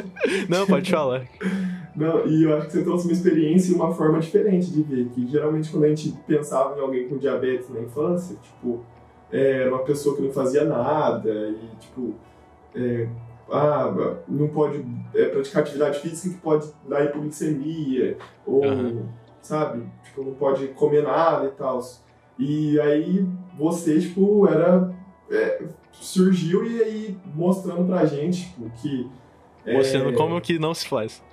Não, 0.47 0.67
pode 0.67 0.91
falar. 0.91 1.25
Não, 1.95 2.25
e 2.27 2.43
eu 2.43 2.55
acho 2.55 2.67
que 2.67 2.73
você 2.73 2.83
trouxe 2.83 3.05
uma 3.05 3.13
experiência 3.13 3.71
e 3.71 3.75
uma 3.75 3.93
forma 3.93 4.19
diferente 4.19 4.71
de 4.71 4.83
ver. 4.83 5.07
Que 5.09 5.25
geralmente 5.27 5.71
quando 5.71 5.85
a 5.85 5.89
gente 5.89 6.11
pensava 6.27 6.77
em 6.77 6.81
alguém 6.81 7.07
com 7.07 7.17
diabetes 7.17 7.69
na 7.69 7.79
infância, 7.79 8.35
tipo, 8.41 8.83
é, 9.31 9.61
era 9.61 9.69
uma 9.69 9.83
pessoa 9.83 10.15
que 10.15 10.21
não 10.21 10.31
fazia 10.31 10.65
nada 10.65 11.29
e, 11.31 11.75
tipo, 11.79 12.13
é, 12.75 13.07
ah, 13.49 14.17
não 14.27 14.47
pode 14.49 14.85
é, 15.13 15.25
praticar 15.25 15.63
atividade 15.63 15.99
física 15.99 16.35
que 16.35 16.41
pode 16.41 16.67
dar 16.87 17.05
hipoglicemia, 17.05 18.17
ou, 18.45 18.63
Aham. 18.63 19.03
sabe, 19.41 19.83
tipo, 20.03 20.23
não 20.23 20.33
pode 20.33 20.67
comer 20.69 21.03
nada 21.03 21.45
e 21.45 21.51
tal. 21.51 21.79
E 22.37 22.79
aí 22.79 23.25
você, 23.57 23.99
tipo, 23.99 24.47
era. 24.47 24.93
é, 25.31 25.63
surgiu 25.91 26.65
e 26.65 26.83
aí 26.83 27.17
mostrando 27.33 27.85
pra 27.87 28.05
gente, 28.05 28.49
tipo, 28.49 28.69
que. 28.81 29.09
É, 29.65 29.73
Mostrando 29.73 30.13
como 30.13 30.39
que 30.41 30.59
não 30.59 30.73
se 30.73 30.87
faz. 30.87 31.23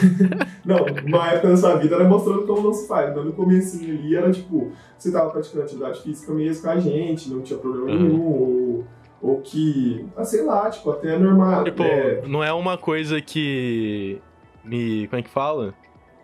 não, 0.64 0.78
uma 1.06 1.30
época 1.32 1.48
da 1.50 1.56
sua 1.56 1.76
vida 1.76 1.94
era 1.94 2.04
mostrando 2.04 2.46
como 2.46 2.62
não 2.62 2.72
se 2.72 2.88
faz. 2.88 3.14
Mas 3.14 3.24
no 3.24 3.32
comecinho 3.32 3.96
ali 3.98 4.16
era 4.16 4.30
tipo, 4.32 4.72
você 4.98 5.12
tava 5.12 5.30
praticando 5.30 5.64
atividade 5.64 6.02
física 6.02 6.32
mesmo 6.32 6.62
com 6.64 6.70
a 6.70 6.78
gente, 6.80 7.30
não 7.30 7.42
tinha 7.42 7.58
problema 7.58 7.86
Uhum. 7.90 7.98
nenhum, 8.02 8.22
ou, 8.26 8.84
ou 9.22 9.40
que, 9.40 10.04
ah, 10.16 10.24
sei 10.24 10.42
lá, 10.44 10.68
tipo, 10.70 10.90
até 10.90 11.16
normal. 11.18 11.64
Tipo, 11.64 11.82
é, 11.82 12.22
não 12.26 12.42
é 12.42 12.52
uma 12.52 12.76
coisa 12.76 13.20
que 13.20 14.20
me. 14.64 15.06
Como 15.08 15.20
é 15.20 15.22
que 15.22 15.30
fala? 15.30 15.74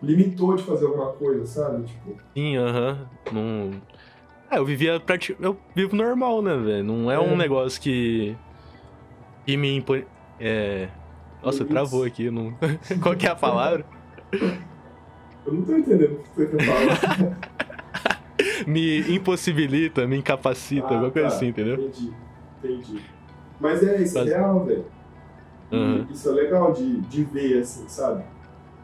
limitou 0.01 0.53
de 0.57 0.63
fazer 0.63 0.85
alguma 0.85 1.13
coisa, 1.13 1.45
sabe? 1.45 1.83
Tipo, 1.85 2.17
Sim, 2.35 2.57
aham. 2.57 3.07
Não. 3.31 3.71
Ah, 4.51 4.57
eu 4.57 4.65
vivia 4.65 4.99
prati... 4.99 5.33
Eu 5.39 5.55
vivo 5.73 5.95
normal, 5.95 6.41
né, 6.41 6.57
velho? 6.57 6.83
Não 6.83 7.09
é, 7.09 7.17
um 7.17 7.31
É. 7.31 7.35
negócio 7.37 7.81
que. 7.81 8.35
que 9.45 9.55
me 9.55 9.73
impõe. 9.77 10.03
É. 10.41 10.89
Nossa, 11.43 11.65
travou 11.65 12.03
aqui. 12.03 12.29
Não... 12.29 12.53
Qual 13.01 13.15
que 13.15 13.27
é 13.27 13.31
a 13.31 13.35
palavra? 13.35 13.85
eu 15.45 15.53
não 15.53 15.61
tô 15.63 15.75
entendendo 15.77 16.13
o 16.13 16.17
que 16.23 16.29
você 16.35 16.45
quer 16.47 16.65
falar. 16.65 17.37
me 18.67 18.99
impossibilita, 19.15 20.07
me 20.07 20.17
incapacita, 20.17 20.87
Ah, 20.87 20.93
alguma 20.93 21.11
coisa 21.11 21.29
tá, 21.29 21.35
assim, 21.35 21.47
entendeu? 21.47 21.75
Entendi, 21.75 22.11
entendi. 22.63 23.01
Mas 23.59 23.83
é, 23.83 24.01
isso 24.01 24.17
é 24.17 24.21
Mas- 24.21 24.29
real, 24.29 24.65
velho. 24.65 24.85
Aham. 25.71 26.07
Isso 26.11 26.29
é 26.29 26.31
legal 26.33 26.71
de, 26.71 27.01
de 27.01 27.23
ver, 27.23 27.59
assim, 27.59 27.87
sabe? 27.87 28.23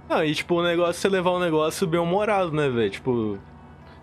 Não, 0.09 0.23
e 0.23 0.33
tipo, 0.33 0.55
o 0.55 0.63
negócio 0.63 0.89
é 0.89 0.93
você 1.01 1.09
levar 1.09 1.31
um 1.31 1.39
negócio 1.39 1.85
bem 1.85 1.99
humorado, 1.99 2.51
né, 2.51 2.67
velho? 2.69 2.89
Tipo. 2.89 3.37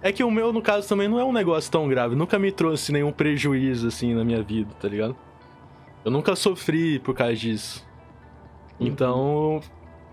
É 0.03 0.13
que 0.13 0.23
o 0.23 0.31
meu, 0.31 0.53
no 0.53 0.63
caso, 0.63 0.89
também 0.89 1.09
não 1.09 1.19
é 1.19 1.25
um 1.25 1.33
negócio 1.33 1.71
tão 1.73 1.89
grave. 1.89 2.15
Nunca 2.15 2.39
me 2.39 2.53
trouxe 2.53 2.93
nenhum 2.93 3.11
prejuízo, 3.11 3.89
assim, 3.89 4.15
na 4.15 4.25
minha 4.25 4.41
vida, 4.43 4.71
tá 4.81 4.87
ligado? 4.87 5.17
Eu 6.05 6.11
nunca 6.13 6.37
sofri 6.37 6.99
por 7.01 7.15
causa 7.15 7.35
disso. 7.35 7.85
Uhum. 8.81 8.87
Então, 8.87 9.61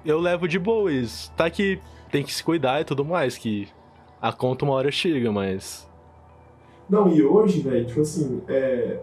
eu 0.06 0.19
levo 0.19 0.47
de 0.47 0.60
boa 0.60 0.91
isso. 0.91 1.32
Tá 1.34 1.49
que 1.49 1.80
tem 2.12 2.23
que 2.23 2.34
se 2.34 2.43
cuidar 2.43 2.82
e 2.82 2.86
tudo 2.86 3.04
mais, 3.04 3.38
que 3.38 3.67
a 4.21 4.32
conta 4.32 4.65
uma 4.65 4.73
hora 4.73 4.91
chega, 4.91 5.32
mas. 5.32 5.89
Não, 6.89 7.10
e 7.10 7.23
hoje, 7.23 7.62
velho, 7.62 7.86
tipo 7.86 8.02
assim, 8.02 8.41
é, 8.47 8.99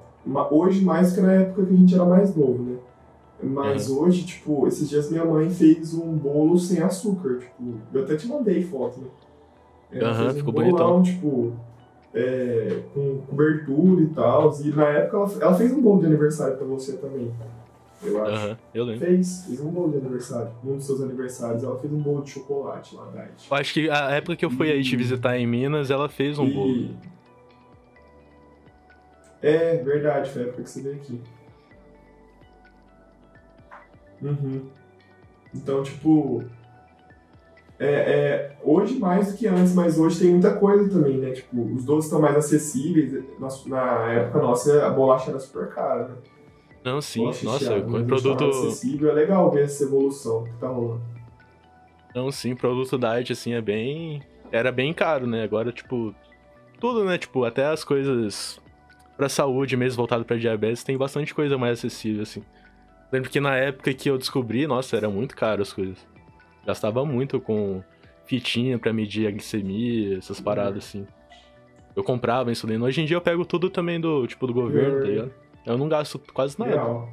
hoje 0.50 0.84
mais 0.84 1.12
que 1.12 1.20
na 1.20 1.32
época 1.32 1.66
que 1.66 1.72
a 1.72 1.76
gente 1.76 1.94
era 1.94 2.04
mais 2.04 2.34
novo, 2.36 2.62
né? 2.62 2.76
Mas 3.42 3.88
hoje, 3.90 4.24
tipo, 4.24 4.66
esses 4.68 4.88
dias 4.88 5.10
minha 5.10 5.24
mãe 5.24 5.48
fez 5.48 5.94
um 5.94 6.12
bolo 6.14 6.58
sem 6.58 6.80
açúcar, 6.82 7.38
tipo, 7.38 7.80
eu 7.92 8.04
até 8.04 8.14
te 8.16 8.26
mandei 8.28 8.62
foto, 8.62 9.00
né? 9.00 9.06
Ela 9.92 10.10
Aham, 10.10 10.20
fez 10.20 10.34
um 10.34 10.38
ficou 10.38 10.52
bolão, 10.52 10.72
bonitão. 10.72 11.02
tipo, 11.02 11.52
é, 12.14 12.82
com 12.92 13.18
cobertura 13.28 14.02
e 14.02 14.06
tal, 14.08 14.52
e 14.62 14.68
na 14.70 14.84
época 14.88 15.16
ela, 15.16 15.32
ela 15.42 15.54
fez 15.54 15.72
um 15.72 15.80
bolo 15.80 16.00
de 16.00 16.06
aniversário 16.06 16.56
pra 16.58 16.66
você 16.66 16.92
também, 16.98 17.32
eu 18.02 18.22
acho. 18.22 18.32
Aham, 18.32 18.58
eu 18.74 18.84
lembro. 18.84 19.06
Fez, 19.06 19.44
fez 19.46 19.60
um 19.60 19.70
bolo 19.70 19.92
de 19.92 19.98
aniversário, 19.98 20.50
um 20.64 20.76
dos 20.76 20.86
seus 20.86 21.00
aniversários, 21.02 21.62
ela 21.62 21.78
fez 21.78 21.92
um 21.92 22.00
bolo 22.00 22.22
de 22.22 22.30
chocolate 22.30 22.94
lá, 22.96 23.06
Diet. 23.12 23.46
Eu 23.50 23.56
acho 23.56 23.72
que 23.74 23.90
a 23.90 24.10
época 24.10 24.36
que 24.36 24.44
eu 24.44 24.50
fui 24.50 24.70
aí 24.70 24.82
te 24.82 24.96
visitar 24.96 25.36
em 25.38 25.46
Minas, 25.46 25.90
ela 25.90 26.08
fez 26.08 26.38
um 26.38 26.48
bolo. 26.50 26.70
E- 26.70 26.96
É, 29.42 29.76
verdade, 29.78 30.30
foi 30.30 30.42
a 30.42 30.44
época 30.46 30.62
que 30.62 30.70
você 30.70 30.82
veio 30.82 30.96
aqui. 30.96 31.20
Uhum. 34.22 34.66
Então, 35.54 35.82
tipo. 35.82 36.44
É, 37.78 37.86
é, 37.86 38.56
hoje 38.62 38.98
mais 38.98 39.32
do 39.32 39.38
que 39.38 39.46
antes, 39.46 39.74
mas 39.74 39.98
hoje 39.98 40.18
tem 40.20 40.30
muita 40.32 40.54
coisa 40.54 40.90
também, 40.90 41.16
né? 41.16 41.30
Tipo, 41.30 41.62
os 41.74 41.82
doces 41.82 42.04
estão 42.04 42.20
mais 42.20 42.36
acessíveis. 42.36 43.24
Na, 43.38 43.48
na 43.66 44.12
época 44.12 44.38
nossa, 44.38 44.86
a 44.86 44.90
bolacha 44.90 45.30
era 45.30 45.40
super 45.40 45.68
cara, 45.70 46.08
né? 46.08 46.14
Não, 46.84 47.00
sim. 47.00 47.24
Nossa, 47.24 47.80
com 47.82 47.90
mas 47.90 48.06
produto. 48.06 48.44
acessível. 48.44 49.10
É 49.10 49.12
legal 49.12 49.50
ver 49.50 49.64
essa 49.64 49.84
evolução 49.84 50.44
que 50.44 50.52
tá 50.54 50.68
rolando. 50.68 51.02
Não, 52.14 52.30
sim, 52.32 52.56
produto 52.56 52.98
diet, 52.98 53.32
assim, 53.32 53.52
é 53.52 53.60
bem. 53.60 54.22
Era 54.50 54.72
bem 54.72 54.92
caro, 54.92 55.26
né? 55.26 55.42
Agora, 55.42 55.70
tipo. 55.70 56.14
tudo, 56.80 57.04
né? 57.04 57.18
Tipo, 57.18 57.44
até 57.44 57.66
as 57.66 57.84
coisas 57.84 58.60
pra 59.16 59.28
saúde 59.28 59.76
mesmo, 59.76 59.98
voltado 59.98 60.24
pra 60.24 60.36
diabetes, 60.38 60.82
tem 60.82 60.96
bastante 60.96 61.34
coisa 61.34 61.58
mais 61.58 61.78
acessível, 61.78 62.22
assim. 62.22 62.42
Lembro 63.12 63.28
que 63.28 63.38
na 63.38 63.54
época 63.56 63.92
que 63.92 64.08
eu 64.08 64.16
descobri, 64.16 64.66
nossa, 64.66 64.96
era 64.96 65.10
muito 65.10 65.36
caro 65.36 65.60
as 65.60 65.72
coisas. 65.72 65.98
Gastava 66.66 67.04
muito 67.04 67.40
com 67.40 67.82
fitinha 68.24 68.78
pra 68.78 68.92
medir 68.92 69.26
a 69.26 69.30
glicemia, 69.30 70.18
essas 70.18 70.40
paradas, 70.40 70.84
assim. 70.84 71.06
Eu 71.94 72.02
comprava 72.02 72.50
insulina. 72.50 72.84
Hoje 72.84 73.02
em 73.02 73.04
dia 73.04 73.16
eu 73.16 73.20
pego 73.20 73.44
tudo 73.44 73.68
também 73.68 74.00
do, 74.00 74.26
tipo, 74.26 74.46
do 74.46 74.54
governo, 74.54 75.00
tá 75.00 75.06
ligado? 75.06 75.32
Eu 75.66 75.76
não 75.78 75.88
gasto 75.88 76.18
quase 76.32 76.58
nada. 76.58 76.70
Legal. 76.70 77.08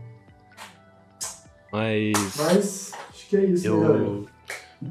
Mas. 1.72 2.14
Mas, 2.38 2.94
acho 3.10 3.28
que 3.30 3.38
é 3.38 3.46
isso, 3.46 3.78
né, 3.78 3.88
galera? 3.88 4.04
eu. 4.04 4.26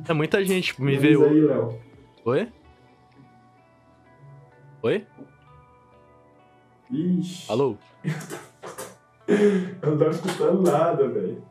É 0.08 0.12
muita 0.12 0.44
gente 0.44 0.80
me 0.82 0.96
Finaliza 0.98 1.24
veio. 1.28 1.30
aí, 1.30 1.40
Léo. 1.46 1.80
Oi? 2.24 2.52
Oi? 4.82 5.06
Ixi. 6.90 7.50
Alô? 7.50 7.76
Eu 9.28 9.90
não 9.90 9.98
tava 9.98 10.10
escutando 10.10 10.62
nada, 10.70 11.08
velho. 11.08 11.42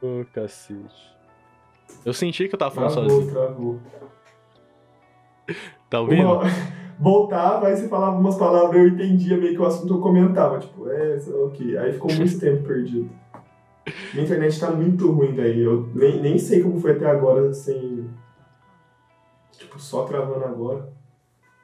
Ô, 0.00 0.24
cacete. 0.32 1.14
Eu 2.06 2.14
senti 2.14 2.48
que 2.48 2.54
eu 2.54 2.58
tava 2.58 2.74
falando 2.74 2.92
Travou, 2.92 3.10
sozinho. 3.10 3.32
travou. 3.32 3.80
Tá 5.90 6.00
ouvindo? 6.00 6.22
Uma... 6.32 6.42
Voltava, 6.98 7.66
aí 7.66 7.76
você 7.76 7.88
falava 7.88 8.16
umas 8.16 8.36
palavras, 8.36 8.80
eu 8.80 8.88
entendia 8.88 9.36
meio 9.36 9.54
que 9.54 9.60
o 9.60 9.66
assunto 9.66 9.94
eu 9.94 10.00
comentava. 10.00 10.58
Tipo, 10.58 10.88
é, 10.88 11.18
ok. 11.44 11.76
Aí 11.78 11.92
ficou 11.92 12.12
muito 12.12 12.38
tempo 12.38 12.62
perdido. 12.64 13.10
Minha 14.12 14.24
internet 14.24 14.58
tá 14.58 14.70
muito 14.70 15.10
ruim, 15.10 15.32
velho. 15.32 15.62
Eu 15.62 15.88
nem, 15.94 16.20
nem 16.20 16.38
sei 16.38 16.62
como 16.62 16.80
foi 16.80 16.92
até 16.92 17.06
agora, 17.06 17.52
sem. 17.52 18.08
Tipo, 19.52 19.78
só 19.78 20.04
travando 20.04 20.44
agora. 20.44 20.88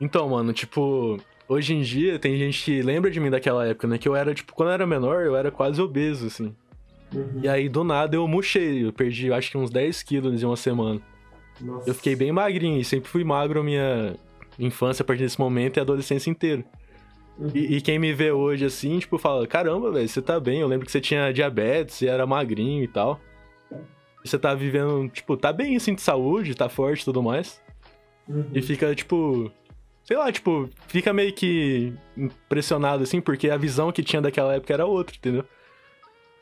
Então, 0.01 0.29
mano, 0.29 0.53
tipo, 0.53 1.19
hoje 1.49 1.75
em 1.75 1.83
dia 1.83 2.19
tem 2.19 2.37
gente 2.37 2.64
que 2.64 2.83
lembra 2.83 3.11
de 3.11 3.21
mim 3.21 3.31
daquela 3.31 3.66
época, 3.66 3.87
né? 3.87 3.99
Que 3.99 4.09
eu 4.09 4.16
era, 4.16 4.35
tipo, 4.35 4.55
quando 4.55 4.71
eu 4.71 4.75
era 4.75 4.87
menor, 4.87 5.25
eu 5.25 5.37
era 5.37 5.51
quase 5.51 5.81
obeso, 5.81 6.27
assim. 6.27 6.55
Uhum. 7.14 7.40
E 7.43 7.49
aí, 7.49 7.69
do 7.69 7.85
nada, 7.85 8.16
eu 8.16 8.27
murchei. 8.27 8.85
Eu 8.87 8.93
perdi, 8.93 9.33
acho 9.33 9.51
que 9.51 9.59
uns 9.59 9.71
10 9.71 10.03
quilos 10.03 10.43
em 10.43 10.47
uma 10.47 10.57
semana. 10.57 11.01
Nossa. 11.61 11.88
Eu 11.88 11.95
fiquei 11.95 12.16
bem 12.16 12.33
magrinho 12.33 12.81
e 12.81 12.85
sempre 12.85 13.09
fui 13.09 13.25
magro 13.25 13.61
a 13.61 13.62
minha 13.62 14.16
infância 14.59 15.03
a 15.03 15.07
partir 15.07 15.23
desse 15.23 15.39
momento 15.39 15.77
e 15.77 15.81
a 15.81 15.83
adolescência 15.83 16.31
inteira. 16.31 16.65
Uhum. 17.39 17.51
E, 17.55 17.77
e 17.77 17.81
quem 17.81 17.99
me 17.99 18.13
vê 18.13 18.31
hoje 18.31 18.65
assim, 18.65 18.99
tipo, 18.99 19.19
fala: 19.19 19.47
caramba, 19.47 19.91
velho, 19.91 20.09
você 20.09 20.21
tá 20.21 20.39
bem. 20.39 20.61
Eu 20.61 20.69
lembro 20.69 20.87
que 20.87 20.93
você 20.93 21.01
tinha 21.01 21.33
diabetes 21.33 22.03
e 22.03 22.07
era 22.07 22.27
magrinho 22.27 22.85
e 22.85 22.89
tal. 22.89 23.21
E 24.23 24.29
você 24.29 24.39
tá 24.39 24.55
vivendo, 24.55 25.09
tipo, 25.09 25.37
tá 25.37 25.53
bem 25.53 25.77
assim 25.77 25.95
de 25.95 26.03
saúde, 26.03 26.55
tá 26.55 26.69
forte 26.69 27.01
e 27.01 27.05
tudo 27.05 27.23
mais. 27.23 27.61
Uhum. 28.29 28.51
E 28.55 28.61
fica, 28.61 28.95
tipo. 28.95 29.51
Sei 30.05 30.17
lá, 30.17 30.31
tipo, 30.33 30.69
fica 30.89 31.13
meio 31.13 31.33
que 31.33 31.93
impressionado, 32.17 33.03
assim, 33.03 33.21
porque 33.21 33.49
a 33.49 33.57
visão 33.57 33.93
que 33.93 34.03
tinha 34.03 34.21
daquela 34.21 34.55
época 34.55 34.73
era 34.73 34.85
outra, 34.85 35.15
entendeu? 35.17 35.45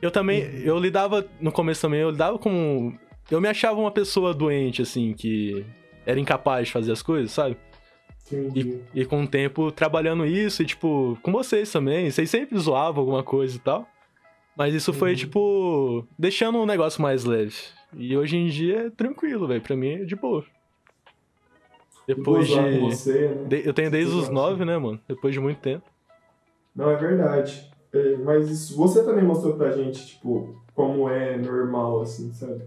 Eu 0.00 0.10
também, 0.10 0.42
eu 0.62 0.78
lidava, 0.78 1.26
no 1.40 1.52
começo 1.52 1.82
também, 1.82 2.00
eu 2.00 2.10
lidava 2.10 2.38
com. 2.38 2.96
Eu 3.30 3.40
me 3.40 3.48
achava 3.48 3.78
uma 3.78 3.90
pessoa 3.90 4.32
doente, 4.32 4.80
assim, 4.80 5.12
que 5.12 5.66
era 6.06 6.18
incapaz 6.18 6.68
de 6.68 6.72
fazer 6.72 6.92
as 6.92 7.02
coisas, 7.02 7.30
sabe? 7.30 7.56
Entendi. 8.30 8.80
E 8.94 9.04
com 9.04 9.22
o 9.22 9.26
tempo 9.28 9.70
trabalhando 9.72 10.26
isso, 10.26 10.62
e 10.62 10.66
tipo, 10.66 11.18
com 11.22 11.32
vocês 11.32 11.70
também, 11.72 12.10
vocês 12.10 12.28
sempre 12.30 12.58
zoavam 12.58 13.00
alguma 13.00 13.22
coisa 13.22 13.56
e 13.56 13.60
tal. 13.60 13.88
Mas 14.56 14.74
isso 14.74 14.92
foi, 14.92 15.10
Uhum. 15.10 15.16
tipo, 15.16 16.06
deixando 16.18 16.58
o 16.58 16.66
negócio 16.66 17.00
mais 17.00 17.24
leve. 17.24 17.54
E 17.96 18.16
hoje 18.16 18.36
em 18.36 18.48
dia 18.48 18.86
é 18.86 18.90
tranquilo, 18.90 19.46
velho. 19.46 19.60
Pra 19.62 19.76
mim 19.76 19.88
é 20.02 20.04
de 20.04 20.16
boa. 20.16 20.44
Depois 22.06 22.46
de. 22.48 22.54
você, 22.80 23.28
né? 23.28 23.44
de- 23.48 23.66
Eu 23.66 23.74
tenho 23.74 23.90
desde 23.90 24.14
os 24.14 24.28
nove, 24.28 24.64
né, 24.64 24.76
mano? 24.78 24.98
Depois 25.06 25.32
de 25.34 25.40
muito 25.40 25.60
tempo. 25.60 25.84
Não, 26.74 26.90
é 26.90 26.96
verdade. 26.96 27.70
É, 27.92 28.16
mas 28.16 28.50
isso- 28.50 28.76
você 28.76 29.04
também 29.04 29.24
mostrou 29.24 29.54
pra 29.56 29.70
gente, 29.72 30.06
tipo, 30.06 30.56
como 30.74 31.08
é 31.08 31.36
normal, 31.36 32.00
assim, 32.02 32.32
sabe? 32.32 32.62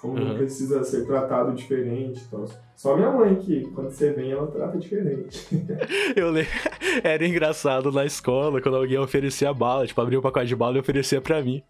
Como 0.00 0.14
Uhum. 0.18 0.34
precisa 0.36 0.82
ser 0.82 1.04
tratado 1.06 1.52
diferente 1.52 2.20
e 2.22 2.24
tal. 2.30 2.46
Só 2.74 2.96
minha 2.96 3.10
mãe 3.10 3.34
que, 3.34 3.66
quando 3.74 3.90
você 3.90 4.10
vem, 4.12 4.32
ela 4.32 4.46
trata 4.46 4.78
diferente. 4.78 5.46
Eu 6.16 6.30
lembro. 6.30 6.50
Era 7.04 7.26
engraçado 7.26 7.92
na 7.92 8.06
escola 8.06 8.62
quando 8.62 8.76
alguém 8.78 8.98
oferecia 8.98 9.52
bala, 9.52 9.86
tipo, 9.86 10.00
abria 10.00 10.18
o 10.18 10.22
pacote 10.22 10.46
de 10.46 10.56
bala 10.56 10.76
e 10.78 10.80
oferecia 10.80 11.20
pra 11.20 11.42
mim. 11.42 11.62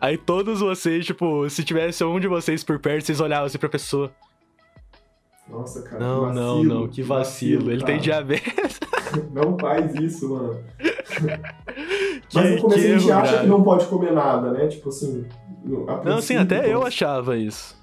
Aí 0.00 0.18
todos 0.18 0.58
vocês, 0.58 1.06
tipo, 1.06 1.48
se 1.48 1.62
tivesse 1.62 2.02
um 2.02 2.18
de 2.18 2.26
vocês 2.26 2.64
por 2.64 2.80
perto, 2.80 3.06
vocês 3.06 3.20
olhavam 3.20 3.46
assim 3.46 3.58
pra 3.58 3.68
pessoa. 3.68 4.10
Nossa, 5.48 5.82
cara. 5.82 5.98
Não, 6.00 6.28
que 6.28 6.34
não, 6.34 6.54
vacilo, 6.56 6.74
não, 6.80 6.88
que 6.88 7.02
vacilo. 7.02 7.70
Ele 7.70 7.84
tem 7.84 8.00
cara. 8.00 8.00
diabetes. 8.00 8.80
Não 9.30 9.58
faz 9.58 9.94
isso, 9.96 10.30
mano. 10.30 10.58
Que, 10.78 11.26
Mas 12.34 12.50
no 12.56 12.62
começo 12.62 12.80
a 12.86 12.98
gente 12.98 13.12
acha 13.12 13.30
grave. 13.32 13.38
que 13.42 13.46
não 13.46 13.62
pode 13.62 13.84
comer 13.86 14.10
nada, 14.10 14.52
né? 14.52 14.68
Tipo 14.68 14.88
assim. 14.88 15.26
Não, 16.04 16.20
sim, 16.20 16.36
até 16.36 16.72
eu 16.72 16.84
achava 16.84 17.36
isso. 17.36 17.80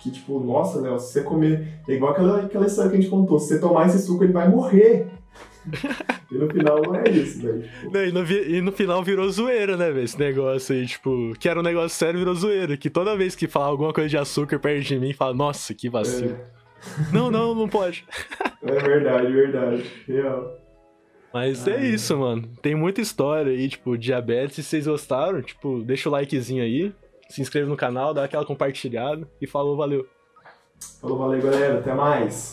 Que 0.00 0.10
tipo, 0.10 0.40
nossa, 0.40 0.80
Léo, 0.80 0.98
se 0.98 1.12
você 1.12 1.22
comer. 1.22 1.80
É 1.88 1.92
igual 1.92 2.12
aquela, 2.12 2.40
aquela 2.42 2.66
história 2.66 2.90
que 2.90 2.96
a 2.96 3.00
gente 3.00 3.10
contou. 3.10 3.38
Se 3.38 3.48
você 3.48 3.60
tomar 3.60 3.86
esse 3.86 4.00
suco, 4.00 4.24
ele 4.24 4.32
vai 4.32 4.48
morrer. 4.48 5.06
e 6.30 6.34
no 6.34 6.50
final 6.50 6.82
não 6.82 6.96
é 6.96 7.08
isso, 7.08 7.40
velho. 7.40 7.62
Tipo, 7.62 7.92
Não, 7.92 8.04
e, 8.04 8.12
no, 8.12 8.24
vi- 8.24 8.56
e 8.56 8.60
no 8.60 8.72
final 8.72 9.02
virou 9.04 9.30
zoeira, 9.30 9.76
né, 9.76 9.92
velho? 9.92 10.04
Esse 10.04 10.18
negócio 10.18 10.74
aí, 10.74 10.84
tipo, 10.86 11.32
que 11.38 11.48
era 11.48 11.60
um 11.60 11.62
negócio 11.62 11.96
sério, 11.96 12.18
virou 12.18 12.34
zoeira. 12.34 12.76
Que 12.76 12.90
toda 12.90 13.16
vez 13.16 13.36
que 13.36 13.46
falava 13.46 13.70
alguma 13.70 13.92
coisa 13.92 14.08
de 14.08 14.18
açúcar 14.18 14.58
perto 14.58 14.84
de 14.84 14.98
mim, 14.98 15.12
fala, 15.12 15.32
nossa, 15.32 15.72
que 15.72 15.88
vacilo. 15.88 16.36
Não, 17.12 17.30
não, 17.30 17.54
não 17.54 17.68
pode. 17.68 18.04
é 18.60 18.72
verdade, 18.74 19.32
verdade. 19.32 19.84
Real. 20.08 20.58
Mas 21.32 21.66
é 21.68 21.80
isso, 21.86 22.18
mano. 22.18 22.48
Tem 22.60 22.74
muita 22.74 23.00
história 23.00 23.52
aí, 23.52 23.68
tipo, 23.68 23.96
diabetes. 23.96 24.56
Se 24.56 24.62
vocês 24.64 24.86
gostaram, 24.86 25.40
tipo, 25.40 25.80
deixa 25.82 26.08
o 26.08 26.12
likezinho 26.12 26.62
aí. 26.62 26.92
Se 27.32 27.40
inscreve 27.40 27.66
no 27.66 27.78
canal, 27.78 28.12
dá 28.12 28.24
aquela 28.24 28.44
compartilhada 28.44 29.26
e 29.40 29.46
falou, 29.46 29.74
valeu. 29.74 30.06
Falou, 31.00 31.16
valeu, 31.16 31.40
galera. 31.40 31.78
Até 31.78 31.94
mais. 31.94 32.50